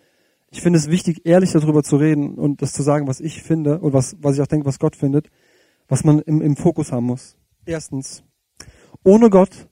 Ich 0.49 0.62
finde 0.62 0.78
es 0.78 0.89
wichtig, 0.89 1.26
ehrlich 1.26 1.52
darüber 1.52 1.84
zu 1.84 1.97
reden 1.97 2.36
und 2.36 2.62
das 2.62 2.73
zu 2.73 2.84
sagen, 2.84 3.08
was 3.08 3.19
ich 3.19 3.41
finde 3.41 3.80
und 3.80 3.93
was, 3.93 4.15
was 4.19 4.36
ich 4.36 4.41
auch 4.41 4.47
denke, 4.47 4.65
was 4.65 4.80
Gott 4.80 4.95
findet, 4.95 5.30
was 5.88 6.04
man 6.04 6.19
im, 6.19 6.41
im 6.41 6.56
Fokus 6.56 6.91
haben 6.91 7.08
muss. 7.08 7.38
Erstens, 7.65 8.23
ohne 9.04 9.30
Gott 9.30 9.67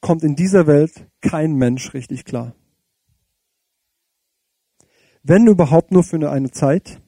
kommt 0.00 0.22
in 0.22 0.36
dieser 0.36 0.66
Welt 0.66 1.08
kein 1.20 1.54
Mensch 1.54 1.92
richtig 1.94 2.24
klar. 2.24 2.54
Wenn 5.22 5.46
überhaupt 5.46 5.92
nur 5.92 6.02
für 6.02 6.30
eine 6.30 6.50
Zeit 6.50 7.00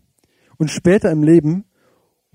und 0.57 0.71
später 0.71 1.11
im 1.11 1.23
Leben 1.23 1.65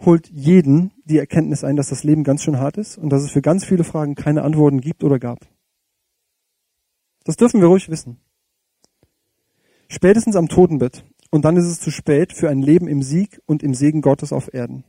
holt 0.05 0.29
jeden 0.29 0.91
die 1.05 1.17
Erkenntnis 1.17 1.63
ein, 1.63 1.75
dass 1.75 1.89
das 1.89 2.03
Leben 2.03 2.23
ganz 2.23 2.43
schön 2.43 2.59
hart 2.59 2.77
ist 2.77 2.97
und 2.97 3.09
dass 3.09 3.23
es 3.23 3.31
für 3.31 3.41
ganz 3.41 3.65
viele 3.65 3.83
Fragen 3.83 4.15
keine 4.15 4.43
Antworten 4.43 4.81
gibt 4.81 5.03
oder 5.03 5.19
gab. 5.19 5.39
Das 7.29 7.37
dürfen 7.37 7.61
wir 7.61 7.67
ruhig 7.67 7.89
wissen. 7.89 8.19
Spätestens 9.87 10.35
am 10.35 10.47
Totenbett. 10.47 11.05
Und 11.29 11.45
dann 11.45 11.57
ist 11.57 11.67
es 11.67 11.79
zu 11.79 11.91
spät 11.91 12.33
für 12.33 12.49
ein 12.49 12.63
Leben 12.63 12.87
im 12.87 13.03
Sieg 13.03 13.39
und 13.45 13.61
im 13.61 13.75
Segen 13.75 14.01
Gottes 14.01 14.33
auf 14.33 14.51
Erden. 14.51 14.83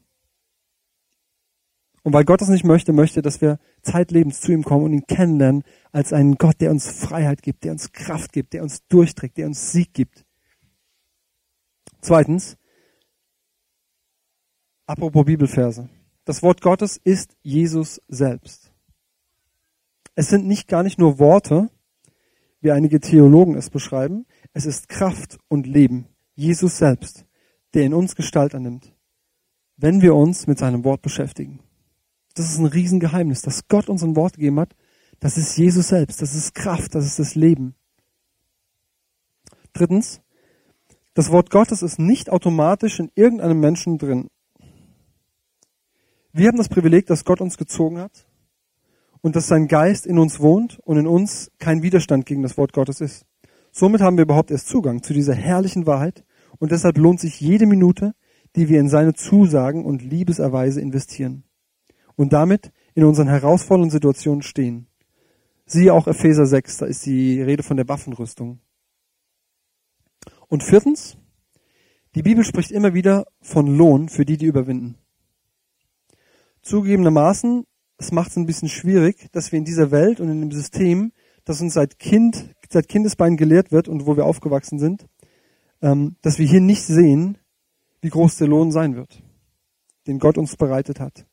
Und 2.02 2.14
weil 2.14 2.24
Gott 2.24 2.40
das 2.40 2.48
nicht 2.48 2.64
möchte, 2.64 2.94
möchte, 2.94 3.20
dass 3.20 3.42
wir 3.42 3.58
zeitlebens 3.82 4.40
zu 4.40 4.52
ihm 4.52 4.64
kommen 4.64 4.86
und 4.86 4.94
ihn 4.94 5.06
kennenlernen 5.06 5.64
als 5.92 6.14
einen 6.14 6.36
Gott, 6.36 6.62
der 6.62 6.70
uns 6.70 6.90
Freiheit 6.90 7.42
gibt, 7.42 7.62
der 7.64 7.72
uns 7.72 7.92
Kraft 7.92 8.32
gibt, 8.32 8.54
der 8.54 8.62
uns 8.62 8.86
durchträgt, 8.86 9.36
der 9.36 9.46
uns 9.46 9.72
Sieg 9.72 9.92
gibt. 9.92 10.24
Zweitens, 12.00 12.56
apropos 14.86 15.26
Bibelverse. 15.26 15.90
Das 16.24 16.42
Wort 16.42 16.62
Gottes 16.62 16.96
ist 16.96 17.36
Jesus 17.42 18.00
selbst. 18.08 18.72
Es 20.14 20.30
sind 20.30 20.46
nicht 20.46 20.68
gar 20.68 20.82
nicht 20.82 20.98
nur 20.98 21.18
Worte, 21.18 21.68
wie 22.60 22.72
einige 22.72 23.00
Theologen 23.00 23.54
es 23.54 23.70
beschreiben. 23.70 24.26
Es 24.52 24.66
ist 24.66 24.88
Kraft 24.88 25.38
und 25.48 25.66
Leben. 25.66 26.06
Jesus 26.34 26.78
selbst, 26.78 27.24
der 27.74 27.84
in 27.84 27.94
uns 27.94 28.16
Gestalt 28.16 28.54
annimmt, 28.54 28.94
wenn 29.76 30.02
wir 30.02 30.14
uns 30.14 30.46
mit 30.46 30.58
seinem 30.58 30.84
Wort 30.84 31.02
beschäftigen. 31.02 31.60
Das 32.34 32.50
ist 32.50 32.58
ein 32.58 32.66
Riesengeheimnis, 32.66 33.42
dass 33.42 33.68
Gott 33.68 33.88
uns 33.88 34.02
ein 34.02 34.16
Wort 34.16 34.34
gegeben 34.34 34.60
hat. 34.60 34.74
Das 35.18 35.36
ist 35.36 35.56
Jesus 35.56 35.88
selbst, 35.88 36.22
das 36.22 36.34
ist 36.34 36.54
Kraft, 36.54 36.94
das 36.94 37.04
ist 37.04 37.18
das 37.18 37.34
Leben. 37.34 37.74
Drittens, 39.72 40.22
das 41.14 41.30
Wort 41.30 41.50
Gottes 41.50 41.82
ist 41.82 41.98
nicht 41.98 42.30
automatisch 42.30 43.00
in 43.00 43.10
irgendeinem 43.14 43.60
Menschen 43.60 43.98
drin. 43.98 44.28
Wir 46.32 46.48
haben 46.48 46.56
das 46.56 46.68
Privileg, 46.68 47.06
dass 47.06 47.24
Gott 47.24 47.40
uns 47.40 47.58
gezogen 47.58 47.98
hat 47.98 48.29
und 49.22 49.36
dass 49.36 49.48
sein 49.48 49.68
Geist 49.68 50.06
in 50.06 50.18
uns 50.18 50.40
wohnt 50.40 50.78
und 50.80 50.96
in 50.96 51.06
uns 51.06 51.50
kein 51.58 51.82
Widerstand 51.82 52.26
gegen 52.26 52.42
das 52.42 52.56
Wort 52.56 52.72
Gottes 52.72 53.00
ist. 53.00 53.26
Somit 53.72 54.00
haben 54.00 54.16
wir 54.16 54.24
überhaupt 54.24 54.50
erst 54.50 54.68
Zugang 54.68 55.02
zu 55.02 55.12
dieser 55.12 55.34
herrlichen 55.34 55.86
Wahrheit 55.86 56.24
und 56.58 56.72
deshalb 56.72 56.98
lohnt 56.98 57.20
sich 57.20 57.40
jede 57.40 57.66
Minute, 57.66 58.14
die 58.56 58.68
wir 58.68 58.80
in 58.80 58.88
seine 58.88 59.14
Zusagen 59.14 59.84
und 59.84 60.02
Liebeserweise 60.02 60.80
investieren 60.80 61.44
und 62.16 62.32
damit 62.32 62.72
in 62.94 63.04
unseren 63.04 63.28
herausfordernden 63.28 63.90
Situationen 63.90 64.42
stehen. 64.42 64.88
Siehe 65.66 65.94
auch 65.94 66.08
Epheser 66.08 66.46
6, 66.46 66.78
da 66.78 66.86
ist 66.86 67.06
die 67.06 67.40
Rede 67.40 67.62
von 67.62 67.76
der 67.76 67.88
Waffenrüstung. 67.88 68.58
Und 70.48 70.64
viertens, 70.64 71.16
die 72.16 72.22
Bibel 72.22 72.42
spricht 72.42 72.72
immer 72.72 72.92
wieder 72.92 73.26
von 73.40 73.68
Lohn 73.68 74.08
für 74.08 74.24
die, 74.24 74.36
die 74.36 74.46
überwinden. 74.46 74.96
Zugegebenermaßen 76.62 77.66
es 78.00 78.12
macht 78.12 78.30
es 78.30 78.36
ein 78.36 78.46
bisschen 78.46 78.70
schwierig, 78.70 79.28
dass 79.32 79.52
wir 79.52 79.58
in 79.58 79.66
dieser 79.66 79.90
Welt 79.90 80.20
und 80.20 80.30
in 80.30 80.40
dem 80.40 80.52
System, 80.52 81.12
das 81.44 81.60
uns 81.60 81.74
seit 81.74 81.98
Kind, 81.98 82.54
seit 82.70 82.88
Kindesbein 82.88 83.36
gelehrt 83.36 83.72
wird 83.72 83.88
und 83.88 84.06
wo 84.06 84.16
wir 84.16 84.24
aufgewachsen 84.24 84.78
sind, 84.78 85.06
ähm, 85.82 86.16
dass 86.22 86.38
wir 86.38 86.46
hier 86.46 86.62
nicht 86.62 86.82
sehen, 86.82 87.36
wie 88.00 88.08
groß 88.08 88.38
der 88.38 88.48
Lohn 88.48 88.72
sein 88.72 88.96
wird, 88.96 89.22
den 90.06 90.18
Gott 90.18 90.38
uns 90.38 90.56
bereitet 90.56 90.98
hat. 90.98 91.26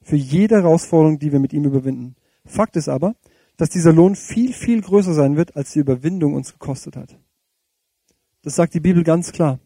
Für 0.00 0.16
jede 0.16 0.56
Herausforderung, 0.56 1.18
die 1.18 1.32
wir 1.32 1.38
mit 1.38 1.52
ihm 1.52 1.66
überwinden. 1.66 2.16
Fakt 2.46 2.76
ist 2.76 2.88
aber, 2.88 3.14
dass 3.58 3.68
dieser 3.68 3.92
Lohn 3.92 4.16
viel, 4.16 4.54
viel 4.54 4.80
größer 4.80 5.12
sein 5.12 5.36
wird, 5.36 5.54
als 5.54 5.72
die 5.72 5.80
Überwindung 5.80 6.32
uns 6.32 6.52
gekostet 6.52 6.96
hat. 6.96 7.18
Das 8.40 8.56
sagt 8.56 8.72
die 8.72 8.80
Bibel 8.80 9.04
ganz 9.04 9.32
klar. 9.32 9.60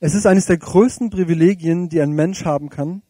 Es 0.00 0.14
ist 0.14 0.24
eines 0.24 0.46
der 0.46 0.56
größten 0.56 1.10
Privilegien, 1.10 1.90
die 1.90 2.00
ein 2.00 2.12
Mensch 2.12 2.46
haben 2.46 2.70
kann, 2.70 3.02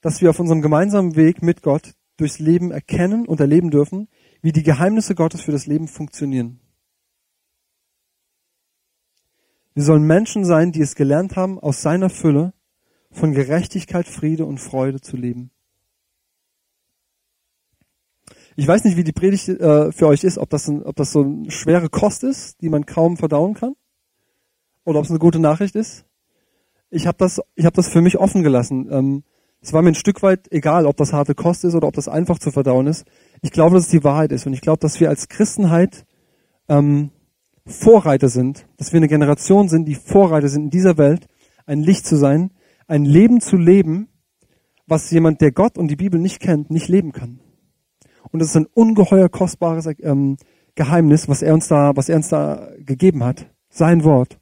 dass 0.00 0.20
wir 0.20 0.30
auf 0.30 0.40
unserem 0.40 0.62
gemeinsamen 0.62 1.16
Weg 1.16 1.42
mit 1.42 1.62
Gott 1.62 1.94
durchs 2.16 2.38
Leben 2.38 2.70
erkennen 2.70 3.26
und 3.26 3.40
erleben 3.40 3.70
dürfen, 3.70 4.08
wie 4.42 4.52
die 4.52 4.62
Geheimnisse 4.62 5.14
Gottes 5.14 5.42
für 5.42 5.52
das 5.52 5.66
Leben 5.66 5.88
funktionieren. 5.88 6.60
Wir 9.74 9.84
sollen 9.84 10.02
Menschen 10.02 10.44
sein, 10.44 10.72
die 10.72 10.80
es 10.80 10.94
gelernt 10.94 11.36
haben, 11.36 11.58
aus 11.58 11.80
seiner 11.82 12.10
Fülle 12.10 12.52
von 13.10 13.32
Gerechtigkeit, 13.32 14.06
Friede 14.06 14.44
und 14.44 14.58
Freude 14.58 15.00
zu 15.00 15.16
leben. 15.16 15.50
Ich 18.56 18.66
weiß 18.66 18.84
nicht, 18.84 18.96
wie 18.96 19.04
die 19.04 19.12
Predigt 19.12 19.48
äh, 19.48 19.92
für 19.92 20.06
euch 20.06 20.24
ist, 20.24 20.38
ob 20.38 20.50
das, 20.50 20.68
ein, 20.68 20.82
ob 20.82 20.96
das 20.96 21.12
so 21.12 21.22
eine 21.22 21.50
schwere 21.50 21.88
Kost 21.88 22.24
ist, 22.24 22.60
die 22.60 22.68
man 22.68 22.84
kaum 22.84 23.16
verdauen 23.16 23.54
kann, 23.54 23.74
oder 24.84 24.98
ob 24.98 25.04
es 25.04 25.10
eine 25.10 25.18
gute 25.18 25.38
Nachricht 25.38 25.76
ist. 25.76 26.04
Ich 26.90 27.06
habe 27.06 27.16
das, 27.18 27.38
habe 27.38 27.76
das 27.76 27.88
für 27.88 28.02
mich 28.02 28.18
offen 28.18 28.42
gelassen. 28.42 28.88
Ähm, 28.90 29.24
es 29.62 29.72
war 29.72 29.82
mir 29.82 29.90
ein 29.90 29.94
Stück 29.94 30.22
weit 30.22 30.50
egal, 30.50 30.86
ob 30.86 30.96
das 30.96 31.12
harte 31.12 31.34
Kost 31.34 31.64
ist 31.64 31.74
oder 31.74 31.86
ob 31.86 31.94
das 31.94 32.08
einfach 32.08 32.38
zu 32.38 32.50
verdauen 32.50 32.86
ist. 32.86 33.04
Ich 33.42 33.50
glaube, 33.50 33.74
dass 33.74 33.84
es 33.84 33.90
die 33.90 34.04
Wahrheit 34.04 34.32
ist. 34.32 34.46
Und 34.46 34.54
ich 34.54 34.62
glaube, 34.62 34.80
dass 34.80 35.00
wir 35.00 35.10
als 35.10 35.28
Christenheit 35.28 36.06
ähm, 36.68 37.10
Vorreiter 37.66 38.28
sind, 38.28 38.66
dass 38.78 38.92
wir 38.92 38.98
eine 38.98 39.08
Generation 39.08 39.68
sind, 39.68 39.84
die 39.84 39.94
Vorreiter 39.94 40.48
sind 40.48 40.64
in 40.64 40.70
dieser 40.70 40.96
Welt, 40.96 41.26
ein 41.66 41.82
Licht 41.82 42.06
zu 42.06 42.16
sein, 42.16 42.52
ein 42.86 43.04
Leben 43.04 43.40
zu 43.40 43.56
leben, 43.56 44.08
was 44.86 45.10
jemand, 45.10 45.40
der 45.40 45.52
Gott 45.52 45.78
und 45.78 45.88
die 45.88 45.96
Bibel 45.96 46.18
nicht 46.18 46.40
kennt, 46.40 46.70
nicht 46.70 46.88
leben 46.88 47.12
kann. 47.12 47.40
Und 48.32 48.40
das 48.40 48.48
ist 48.48 48.56
ein 48.56 48.66
ungeheuer 48.66 49.28
kostbares 49.28 49.88
ähm, 50.00 50.36
Geheimnis, 50.74 51.28
was 51.28 51.42
er 51.42 51.54
uns 51.54 51.68
da, 51.68 51.92
was 51.94 52.08
er 52.08 52.16
uns 52.16 52.28
da 52.28 52.70
gegeben 52.78 53.24
hat. 53.24 53.46
Sein 53.68 54.04
Wort. 54.04 54.38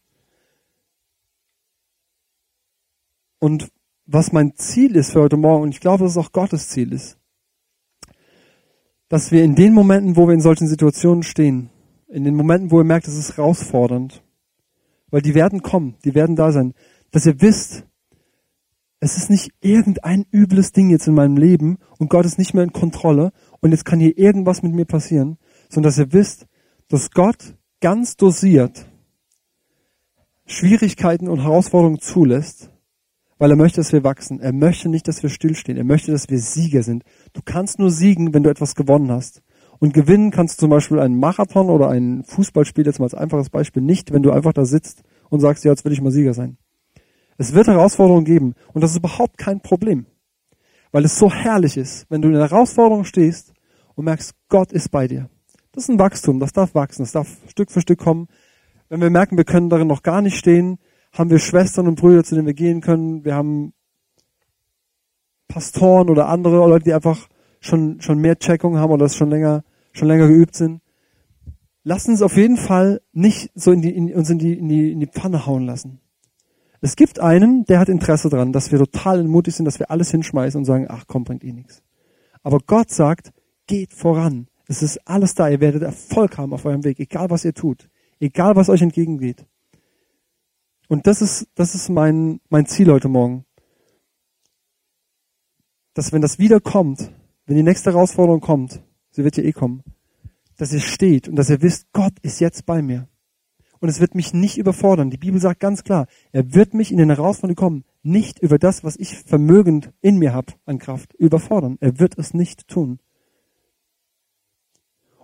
Und 3.40 3.68
was 4.10 4.32
mein 4.32 4.56
Ziel 4.56 4.96
ist 4.96 5.12
für 5.12 5.20
heute 5.20 5.36
Morgen, 5.36 5.64
und 5.64 5.70
ich 5.70 5.80
glaube, 5.80 6.02
dass 6.02 6.12
es 6.12 6.16
auch 6.16 6.32
Gottes 6.32 6.70
Ziel 6.70 6.92
ist, 6.92 7.18
dass 9.08 9.30
wir 9.30 9.44
in 9.44 9.54
den 9.54 9.74
Momenten, 9.74 10.16
wo 10.16 10.26
wir 10.26 10.34
in 10.34 10.40
solchen 10.40 10.66
Situationen 10.66 11.22
stehen, 11.22 11.68
in 12.08 12.24
den 12.24 12.34
Momenten, 12.34 12.70
wo 12.70 12.80
ihr 12.80 12.84
merkt, 12.84 13.06
es 13.06 13.16
ist 13.16 13.36
herausfordernd, 13.36 14.22
weil 15.10 15.20
die 15.20 15.34
werden 15.34 15.62
kommen, 15.62 15.96
die 16.04 16.14
werden 16.14 16.36
da 16.36 16.52
sein, 16.52 16.72
dass 17.10 17.26
ihr 17.26 17.40
wisst, 17.42 17.84
es 19.00 19.18
ist 19.18 19.28
nicht 19.28 19.52
irgendein 19.60 20.24
übles 20.32 20.72
Ding 20.72 20.88
jetzt 20.88 21.06
in 21.06 21.14
meinem 21.14 21.36
Leben 21.36 21.76
und 21.98 22.08
Gott 22.08 22.24
ist 22.24 22.38
nicht 22.38 22.54
mehr 22.54 22.64
in 22.64 22.72
Kontrolle 22.72 23.32
und 23.60 23.72
jetzt 23.72 23.84
kann 23.84 24.00
hier 24.00 24.16
irgendwas 24.16 24.62
mit 24.62 24.72
mir 24.72 24.86
passieren, 24.86 25.36
sondern 25.68 25.90
dass 25.90 25.98
ihr 25.98 26.12
wisst, 26.14 26.46
dass 26.88 27.10
Gott 27.10 27.56
ganz 27.80 28.16
dosiert 28.16 28.86
Schwierigkeiten 30.46 31.28
und 31.28 31.42
Herausforderungen 31.42 32.00
zulässt, 32.00 32.70
weil 33.38 33.50
er 33.50 33.56
möchte, 33.56 33.80
dass 33.80 33.92
wir 33.92 34.04
wachsen. 34.04 34.40
Er 34.40 34.52
möchte 34.52 34.88
nicht, 34.88 35.08
dass 35.08 35.22
wir 35.22 35.30
stillstehen. 35.30 35.78
Er 35.78 35.84
möchte, 35.84 36.10
dass 36.10 36.28
wir 36.28 36.38
Sieger 36.38 36.82
sind. 36.82 37.04
Du 37.32 37.40
kannst 37.44 37.78
nur 37.78 37.90
siegen, 37.90 38.34
wenn 38.34 38.42
du 38.42 38.50
etwas 38.50 38.74
gewonnen 38.74 39.10
hast. 39.10 39.42
Und 39.78 39.94
gewinnen 39.94 40.30
kannst 40.32 40.58
du 40.58 40.62
zum 40.62 40.70
Beispiel 40.70 40.98
einen 40.98 41.18
Marathon 41.18 41.70
oder 41.70 41.88
ein 41.88 42.24
Fußballspiel, 42.24 42.84
jetzt 42.84 42.98
mal 42.98 43.06
als 43.06 43.14
einfaches 43.14 43.48
Beispiel, 43.50 43.82
nicht, 43.82 44.12
wenn 44.12 44.24
du 44.24 44.32
einfach 44.32 44.52
da 44.52 44.64
sitzt 44.64 45.02
und 45.30 45.40
sagst, 45.40 45.64
ja, 45.64 45.70
jetzt 45.70 45.84
will 45.84 45.92
ich 45.92 46.00
mal 46.00 46.10
Sieger 46.10 46.34
sein. 46.34 46.58
Es 47.36 47.54
wird 47.54 47.68
Herausforderungen 47.68 48.24
geben 48.24 48.54
und 48.72 48.82
das 48.82 48.90
ist 48.90 48.98
überhaupt 48.98 49.38
kein 49.38 49.60
Problem. 49.60 50.06
Weil 50.90 51.04
es 51.04 51.16
so 51.16 51.30
herrlich 51.30 51.76
ist, 51.76 52.06
wenn 52.10 52.22
du 52.22 52.28
in 52.28 52.34
der 52.34 52.50
Herausforderung 52.50 53.04
stehst 53.04 53.52
und 53.94 54.06
merkst, 54.06 54.34
Gott 54.48 54.72
ist 54.72 54.90
bei 54.90 55.06
dir. 55.06 55.30
Das 55.72 55.84
ist 55.84 55.90
ein 55.90 55.98
Wachstum, 56.00 56.40
das 56.40 56.52
darf 56.52 56.74
wachsen, 56.74 57.02
das 57.02 57.12
darf 57.12 57.28
Stück 57.46 57.70
für 57.70 57.80
Stück 57.80 58.00
kommen. 58.00 58.26
Wenn 58.88 59.00
wir 59.00 59.10
merken, 59.10 59.36
wir 59.36 59.44
können 59.44 59.68
darin 59.68 59.86
noch 59.86 60.02
gar 60.02 60.22
nicht 60.22 60.38
stehen, 60.38 60.78
haben 61.12 61.30
wir 61.30 61.38
Schwestern 61.38 61.88
und 61.88 62.00
Brüder, 62.00 62.24
zu 62.24 62.34
denen 62.34 62.46
wir 62.46 62.54
gehen 62.54 62.80
können. 62.80 63.24
Wir 63.24 63.34
haben 63.34 63.72
Pastoren 65.48 66.10
oder 66.10 66.28
andere 66.28 66.56
Leute, 66.68 66.84
die 66.84 66.94
einfach 66.94 67.28
schon, 67.60 68.00
schon 68.00 68.18
mehr 68.18 68.38
Checkung 68.38 68.76
haben 68.76 68.92
oder 68.92 69.04
das 69.04 69.16
schon 69.16 69.30
länger, 69.30 69.64
schon 69.92 70.08
länger 70.08 70.28
geübt 70.28 70.54
sind. 70.54 70.80
Lass 71.82 72.06
uns 72.06 72.22
auf 72.22 72.36
jeden 72.36 72.58
Fall 72.58 73.00
nicht 73.12 73.50
so 73.54 73.72
in 73.72 73.80
die, 73.80 73.94
in, 73.94 74.12
uns 74.12 74.28
in 74.28 74.38
die, 74.38 74.52
in 74.52 74.68
die, 74.68 74.92
in 74.92 75.00
die 75.00 75.06
Pfanne 75.06 75.46
hauen 75.46 75.64
lassen. 75.64 76.00
Es 76.80 76.94
gibt 76.94 77.18
einen, 77.18 77.64
der 77.64 77.80
hat 77.80 77.88
Interesse 77.88 78.28
daran, 78.28 78.52
dass 78.52 78.70
wir 78.70 78.78
total 78.78 79.24
mutig 79.24 79.56
sind, 79.56 79.64
dass 79.64 79.78
wir 79.78 79.90
alles 79.90 80.10
hinschmeißen 80.10 80.58
und 80.58 80.64
sagen, 80.64 80.86
ach 80.88 81.04
komm, 81.08 81.24
bringt 81.24 81.42
eh 81.42 81.52
nichts. 81.52 81.82
Aber 82.42 82.58
Gott 82.64 82.90
sagt, 82.90 83.32
geht 83.66 83.92
voran. 83.92 84.48
Es 84.68 84.82
ist 84.82 85.00
alles 85.08 85.34
da. 85.34 85.48
Ihr 85.48 85.60
werdet 85.60 85.82
Erfolg 85.82 86.38
haben 86.38 86.52
auf 86.52 86.64
eurem 86.64 86.84
Weg, 86.84 87.00
egal 87.00 87.30
was 87.30 87.44
ihr 87.44 87.54
tut, 87.54 87.88
egal 88.20 88.54
was 88.54 88.68
euch 88.68 88.82
entgegengeht. 88.82 89.46
Und 90.88 91.06
das 91.06 91.20
ist, 91.20 91.48
das 91.54 91.74
ist 91.74 91.90
mein, 91.90 92.40
mein 92.48 92.66
Ziel 92.66 92.90
heute 92.90 93.08
Morgen. 93.08 93.44
Dass 95.92 96.12
wenn 96.12 96.22
das 96.22 96.38
wieder 96.38 96.60
kommt, 96.60 97.12
wenn 97.44 97.56
die 97.56 97.62
nächste 97.62 97.92
Herausforderung 97.92 98.40
kommt, 98.40 98.82
sie 99.10 99.22
wird 99.22 99.36
ja 99.36 99.42
eh 99.44 99.52
kommen, 99.52 99.84
dass 100.56 100.72
ihr 100.72 100.80
steht 100.80 101.28
und 101.28 101.36
dass 101.36 101.50
ihr 101.50 101.60
wisst, 101.60 101.92
Gott 101.92 102.18
ist 102.22 102.40
jetzt 102.40 102.64
bei 102.64 102.80
mir. 102.82 103.08
Und 103.80 103.88
es 103.88 104.00
wird 104.00 104.14
mich 104.14 104.32
nicht 104.32 104.58
überfordern. 104.58 105.10
Die 105.10 105.18
Bibel 105.18 105.40
sagt 105.40 105.60
ganz 105.60 105.84
klar, 105.84 106.06
er 106.32 106.54
wird 106.54 106.74
mich 106.74 106.90
in 106.90 106.98
den 106.98 107.10
Herausforderungen 107.10 107.56
kommen, 107.56 107.84
nicht 108.02 108.38
über 108.40 108.58
das, 108.58 108.82
was 108.82 108.96
ich 108.96 109.16
vermögend 109.16 109.92
in 110.00 110.16
mir 110.16 110.32
habe 110.32 110.54
an 110.64 110.78
Kraft, 110.78 111.14
überfordern. 111.14 111.76
Er 111.80 112.00
wird 112.00 112.18
es 112.18 112.34
nicht 112.34 112.66
tun. 112.66 112.98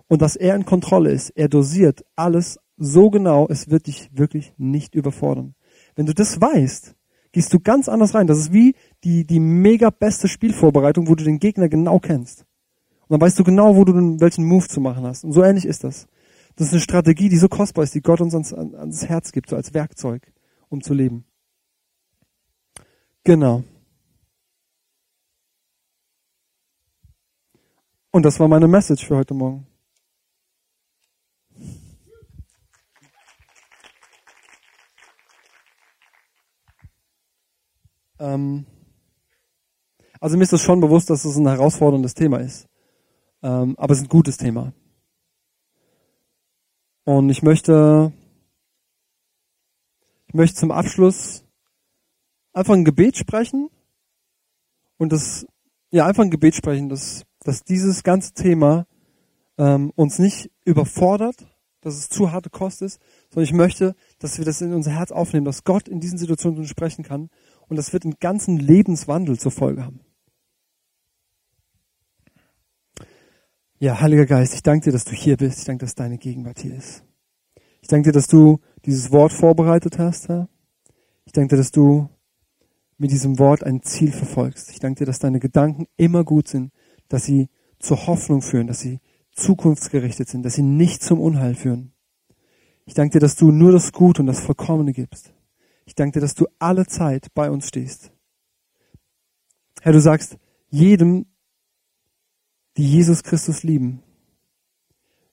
Und 0.07 0.21
dass 0.21 0.35
er 0.35 0.55
in 0.55 0.65
Kontrolle 0.65 1.11
ist, 1.11 1.31
er 1.31 1.49
dosiert 1.49 2.05
alles 2.15 2.59
so 2.77 3.09
genau, 3.09 3.47
es 3.49 3.69
wird 3.69 3.87
dich 3.87 4.09
wirklich 4.13 4.53
nicht 4.57 4.95
überfordern. 4.95 5.55
Wenn 5.95 6.05
du 6.05 6.13
das 6.13 6.39
weißt, 6.39 6.95
gehst 7.31 7.53
du 7.53 7.59
ganz 7.59 7.89
anders 7.89 8.13
rein. 8.13 8.27
Das 8.27 8.37
ist 8.37 8.53
wie 8.53 8.75
die, 9.03 9.25
die 9.25 9.39
mega 9.39 9.89
beste 9.89 10.27
Spielvorbereitung, 10.27 11.07
wo 11.07 11.15
du 11.15 11.23
den 11.23 11.39
Gegner 11.39 11.69
genau 11.69 11.99
kennst. 11.99 12.45
Und 13.07 13.11
dann 13.11 13.21
weißt 13.21 13.37
du 13.37 13.43
genau, 13.43 13.75
wo 13.75 13.83
du 13.83 13.93
den, 13.93 14.19
welchen 14.19 14.45
Move 14.45 14.67
zu 14.67 14.81
machen 14.81 15.05
hast. 15.05 15.23
Und 15.23 15.33
so 15.33 15.43
ähnlich 15.43 15.65
ist 15.65 15.83
das. 15.83 16.07
Das 16.55 16.67
ist 16.67 16.73
eine 16.73 16.81
Strategie, 16.81 17.29
die 17.29 17.37
so 17.37 17.49
kostbar 17.49 17.83
ist, 17.83 17.93
die 17.93 18.01
Gott 18.01 18.21
uns 18.21 18.33
ans, 18.33 18.53
ans 18.53 19.05
Herz 19.05 19.31
gibt, 19.31 19.49
so 19.49 19.55
als 19.55 19.73
Werkzeug, 19.73 20.31
um 20.69 20.81
zu 20.81 20.93
leben. 20.93 21.25
Genau. 23.23 23.63
Und 28.11 28.23
das 28.23 28.39
war 28.39 28.47
meine 28.47 28.69
Message 28.69 29.05
für 29.05 29.17
heute 29.17 29.33
Morgen. 29.33 29.67
Ähm, 38.19 38.65
also 40.19 40.37
mir 40.37 40.43
ist 40.43 40.53
das 40.53 40.61
schon 40.61 40.79
bewusst, 40.79 41.09
dass 41.09 41.25
es 41.25 41.37
ein 41.37 41.47
herausforderndes 41.47 42.13
Thema 42.13 42.39
ist. 42.39 42.67
Ähm, 43.43 43.75
aber 43.77 43.93
es 43.93 43.99
ist 43.99 44.05
ein 44.05 44.09
gutes 44.09 44.37
Thema. 44.37 44.73
Und 47.03 47.29
ich 47.29 47.43
möchte, 47.43 48.11
ich 50.27 50.33
möchte 50.33 50.55
zum 50.55 50.71
Abschluss 50.71 51.43
einfach 52.53 52.73
ein 52.73 52.85
Gebet 52.85 53.17
sprechen 53.17 53.69
und 54.97 55.11
das, 55.11 55.45
ja, 55.91 56.07
einfach 56.07 56.23
ein 56.23 56.31
Gebet 56.31 56.55
sprechen, 56.55 56.89
dass, 56.89 57.25
dass 57.41 57.63
dieses 57.63 58.01
ganze 58.01 58.33
Thema 58.33 58.87
ähm, 59.59 59.91
uns 59.95 60.17
nicht 60.17 60.49
überfordert, 60.63 61.45
dass 61.81 61.95
es 61.95 62.09
zu 62.09 62.31
harte 62.31 62.49
Kost 62.49 62.81
ist, 62.81 62.99
sondern 63.29 63.43
ich 63.43 63.53
möchte, 63.53 63.95
dass 64.17 64.39
wir 64.39 64.45
das 64.45 64.61
in 64.61 64.73
unser 64.73 64.91
Herz 64.91 65.11
aufnehmen, 65.11 65.45
dass 65.45 65.63
Gott 65.63 65.87
in 65.87 65.99
diesen 65.99 66.17
Situationen 66.17 66.65
sprechen 66.65 67.03
kann 67.03 67.29
und 67.67 67.77
das 67.77 67.93
wird 67.93 68.03
einen 68.03 68.19
ganzen 68.19 68.57
Lebenswandel 68.57 69.39
zur 69.39 69.51
Folge 69.51 69.83
haben. 69.83 69.99
Ja, 73.77 73.99
Heiliger 73.99 74.25
Geist, 74.25 74.53
ich 74.55 74.63
danke 74.63 74.85
dir, 74.85 74.91
dass 74.93 75.03
du 75.05 75.11
hier 75.11 75.37
bist. 75.37 75.59
Ich 75.59 75.65
danke, 75.65 75.85
dass 75.85 75.95
deine 75.95 76.17
Gegenwart 76.17 76.59
hier 76.59 76.75
ist. 76.75 77.03
Ich 77.81 77.89
danke 77.89 78.09
dir, 78.09 78.13
dass 78.13 78.27
du 78.27 78.59
dieses 78.85 79.11
Wort 79.11 79.33
vorbereitet 79.33 79.99
hast, 79.99 80.29
Herr. 80.29 80.47
Ich 81.25 81.33
danke 81.33 81.55
dir, 81.55 81.57
dass 81.57 81.71
du 81.71 82.09
mit 82.97 83.11
diesem 83.11 83.37
Wort 83.37 83.63
ein 83.63 83.83
Ziel 83.83 84.11
verfolgst. 84.11 84.71
Ich 84.71 84.79
danke 84.79 84.99
dir, 84.99 85.05
dass 85.05 85.19
deine 85.19 85.39
Gedanken 85.39 85.85
immer 85.97 86.23
gut 86.23 86.47
sind, 86.47 86.71
dass 87.09 87.25
sie 87.25 87.49
zur 87.79 88.07
Hoffnung 88.07 88.41
führen, 88.41 88.67
dass 88.67 88.79
sie 88.79 89.01
zukunftsgerichtet 89.33 90.29
sind, 90.29 90.43
dass 90.43 90.53
sie 90.53 90.63
nicht 90.63 91.03
zum 91.03 91.19
Unheil 91.19 91.53
führen. 91.53 91.91
Ich 92.85 92.93
danke 92.93 93.13
dir, 93.13 93.19
dass 93.19 93.35
du 93.35 93.51
nur 93.51 93.71
das 93.71 93.91
Gute 93.91 94.21
und 94.21 94.27
das 94.27 94.39
Vollkommene 94.39 94.93
gibst. 94.93 95.34
Ich 95.85 95.95
danke 95.95 96.13
dir, 96.13 96.21
dass 96.21 96.35
du 96.35 96.47
alle 96.59 96.85
Zeit 96.87 97.33
bei 97.33 97.49
uns 97.49 97.67
stehst. 97.67 98.11
Herr, 99.81 99.93
du 99.93 100.01
sagst, 100.01 100.37
jedem, 100.69 101.27
die 102.75 102.89
Jesus 102.89 103.23
Christus 103.23 103.63
lieben, 103.63 104.03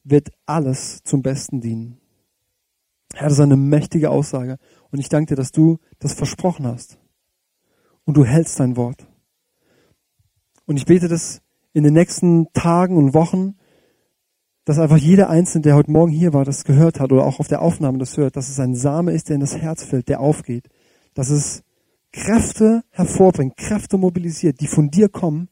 wird 0.05 0.31
alles 0.47 1.03
zum 1.05 1.23
Besten 1.23 1.61
dienen. 1.61 1.99
Herr, 3.15 3.29
das 3.29 3.35
ist 3.35 3.41
eine 3.41 3.57
mächtige 3.57 4.11
Aussage. 4.11 4.59
Und 4.91 4.99
ich 4.99 5.09
danke 5.09 5.35
dir, 5.35 5.37
dass 5.37 5.53
du 5.53 5.79
das 5.99 6.13
versprochen 6.13 6.67
hast. 6.67 6.99
Und 8.05 8.17
du 8.17 8.25
hältst 8.25 8.59
dein 8.61 8.77
Wort. 8.77 9.07
Und 10.67 10.77
ich 10.77 10.87
bete, 10.87 11.09
dass 11.09 11.41
in 11.73 11.85
den 11.85 11.95
nächsten 11.95 12.53
Tagen 12.53 12.97
und 12.97 13.15
Wochen 13.15 13.57
dass 14.65 14.79
einfach 14.79 14.97
jeder 14.97 15.29
Einzelne, 15.29 15.63
der 15.63 15.75
heute 15.75 15.91
Morgen 15.91 16.13
hier 16.13 16.33
war, 16.33 16.45
das 16.45 16.65
gehört 16.65 17.01
hat 17.01 17.13
oder 17.13 17.27
auch 17.27 17.41
auf 17.41 17.49
der 17.49 17.63
Aufnahme 17.63 17.99
das 17.99 18.17
hört, 18.17 18.37
dass 18.37 18.49
es 18.49 18.61
ein 18.61 18.75
Same 18.75 19.13
ist, 19.13 19.29
der 19.29 19.35
in 19.35 19.41
das 19.41 19.57
Herz 19.57 19.83
fällt, 19.83 20.09
der 20.09 20.21
aufgeht. 20.21 20.69
Dass 21.15 21.31
es 21.31 21.63
Kräfte 22.13 22.85
hervorbringt, 22.91 23.57
Kräfte 23.57 23.99
mobilisiert, 23.99 24.61
die 24.61 24.69
von 24.69 24.91
dir 24.91 25.09
kommen, 25.09 25.49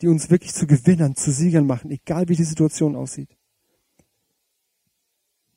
die 0.00 0.08
uns 0.08 0.30
wirklich 0.30 0.52
zu 0.52 0.66
Gewinnern, 0.66 1.14
zu 1.14 1.30
Siegern 1.30 1.66
machen, 1.66 1.90
egal 1.90 2.28
wie 2.28 2.36
die 2.36 2.44
Situation 2.44 2.96
aussieht. 2.96 3.36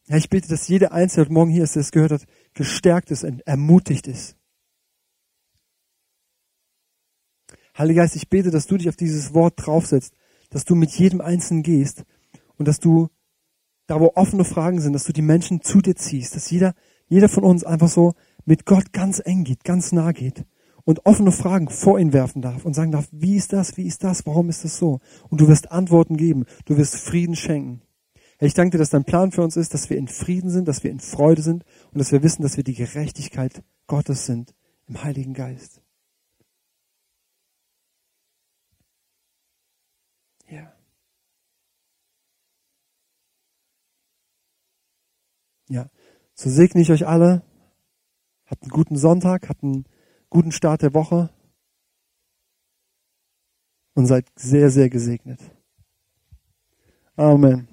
Ja, 0.08 0.18
ich 0.18 0.30
bete, 0.30 0.48
dass 0.48 0.68
jeder 0.68 0.92
Einzelne 0.92 1.26
heute 1.26 1.34
Morgen 1.34 1.52
hier 1.52 1.64
ist, 1.64 1.76
der 1.76 1.82
es 1.82 1.92
gehört 1.92 2.12
hat, 2.12 2.26
gestärkt 2.54 3.12
ist 3.12 3.24
und 3.24 3.46
ermutigt 3.48 4.08
ist. 4.08 4.36
Heiliger 7.78 8.04
Geist, 8.04 8.16
ich 8.16 8.30
bete, 8.30 8.52
dass 8.52 8.68
du 8.68 8.78
dich 8.78 8.90
auf 8.90 8.96
dieses 8.96 9.34
Wort 9.34 9.54
draufsetzt, 9.58 10.14
dass 10.50 10.66
du 10.66 10.76
mit 10.76 10.92
jedem 10.92 11.22
Einzelnen 11.22 11.64
gehst 11.64 12.06
und 12.58 12.68
dass 12.68 12.80
du 12.80 13.10
da, 13.88 14.00
wo 14.00 14.12
offene 14.16 14.44
Fragen 14.44 14.82
sind, 14.82 14.94
dass 14.94 15.06
du 15.06 15.14
die 15.14 15.22
Menschen 15.22 15.62
zu 15.62 15.82
dir 15.82 15.96
ziehst, 15.96 16.36
dass 16.36 16.52
jeder, 16.52 16.74
jeder 17.08 17.30
von 17.30 17.44
uns 17.44 17.64
einfach 17.64 17.88
so 17.88 18.14
mit 18.46 18.66
Gott 18.66 18.92
ganz 18.94 19.22
eng 19.24 19.44
geht, 19.44 19.64
ganz 19.64 19.92
nah 19.92 20.12
geht 20.12 20.46
und 20.84 21.06
offene 21.06 21.32
Fragen 21.32 21.70
vor 21.70 22.00
ihn 22.00 22.14
werfen 22.14 22.42
darf 22.42 22.66
und 22.66 22.74
sagen 22.74 22.92
darf, 22.92 23.08
wie 23.12 23.36
ist 23.36 23.54
das, 23.54 23.78
wie 23.78 23.86
ist 23.86 24.04
das, 24.04 24.26
warum 24.26 24.50
ist 24.50 24.64
das 24.64 24.78
so? 24.78 25.00
Und 25.30 25.42
du 25.42 25.48
wirst 25.48 25.72
Antworten 25.72 26.18
geben, 26.18 26.46
du 26.66 26.78
wirst 26.78 26.96
Frieden 26.96 27.36
schenken. 27.36 27.82
Ich 28.40 28.54
danke 28.54 28.72
dir, 28.72 28.78
dass 28.78 28.92
dein 28.92 29.04
Plan 29.04 29.32
für 29.32 29.42
uns 29.42 29.58
ist, 29.58 29.74
dass 29.74 29.90
wir 29.90 29.98
in 29.98 30.08
Frieden 30.08 30.50
sind, 30.50 30.68
dass 30.68 30.84
wir 30.84 30.92
in 30.92 31.00
Freude 31.00 31.42
sind 31.42 31.64
und 31.92 32.00
dass 32.00 32.12
wir 32.12 32.22
wissen, 32.24 32.44
dass 32.44 32.56
wir 32.56 32.64
die 32.64 32.76
Gerechtigkeit 32.76 33.64
Gottes 33.88 34.26
sind 34.26 34.54
im 34.88 35.04
Heiligen 35.04 35.34
Geist. 35.34 35.77
Ja, 45.70 45.90
so 46.34 46.50
segne 46.50 46.82
ich 46.82 46.92
euch 46.92 47.08
alle. 47.08 47.44
Habt 48.46 48.64
einen 48.64 48.72
guten 48.72 48.98
Sonntag, 48.98 49.50
habt 49.50 49.64
einen 49.64 49.86
guten 50.30 50.52
Start 50.52 50.82
der 50.82 50.94
Woche 50.94 51.30
und 53.94 54.06
seid 54.06 54.28
sehr, 54.36 54.70
sehr 54.70 54.90
gesegnet. 54.90 55.40
Amen. 57.16 57.68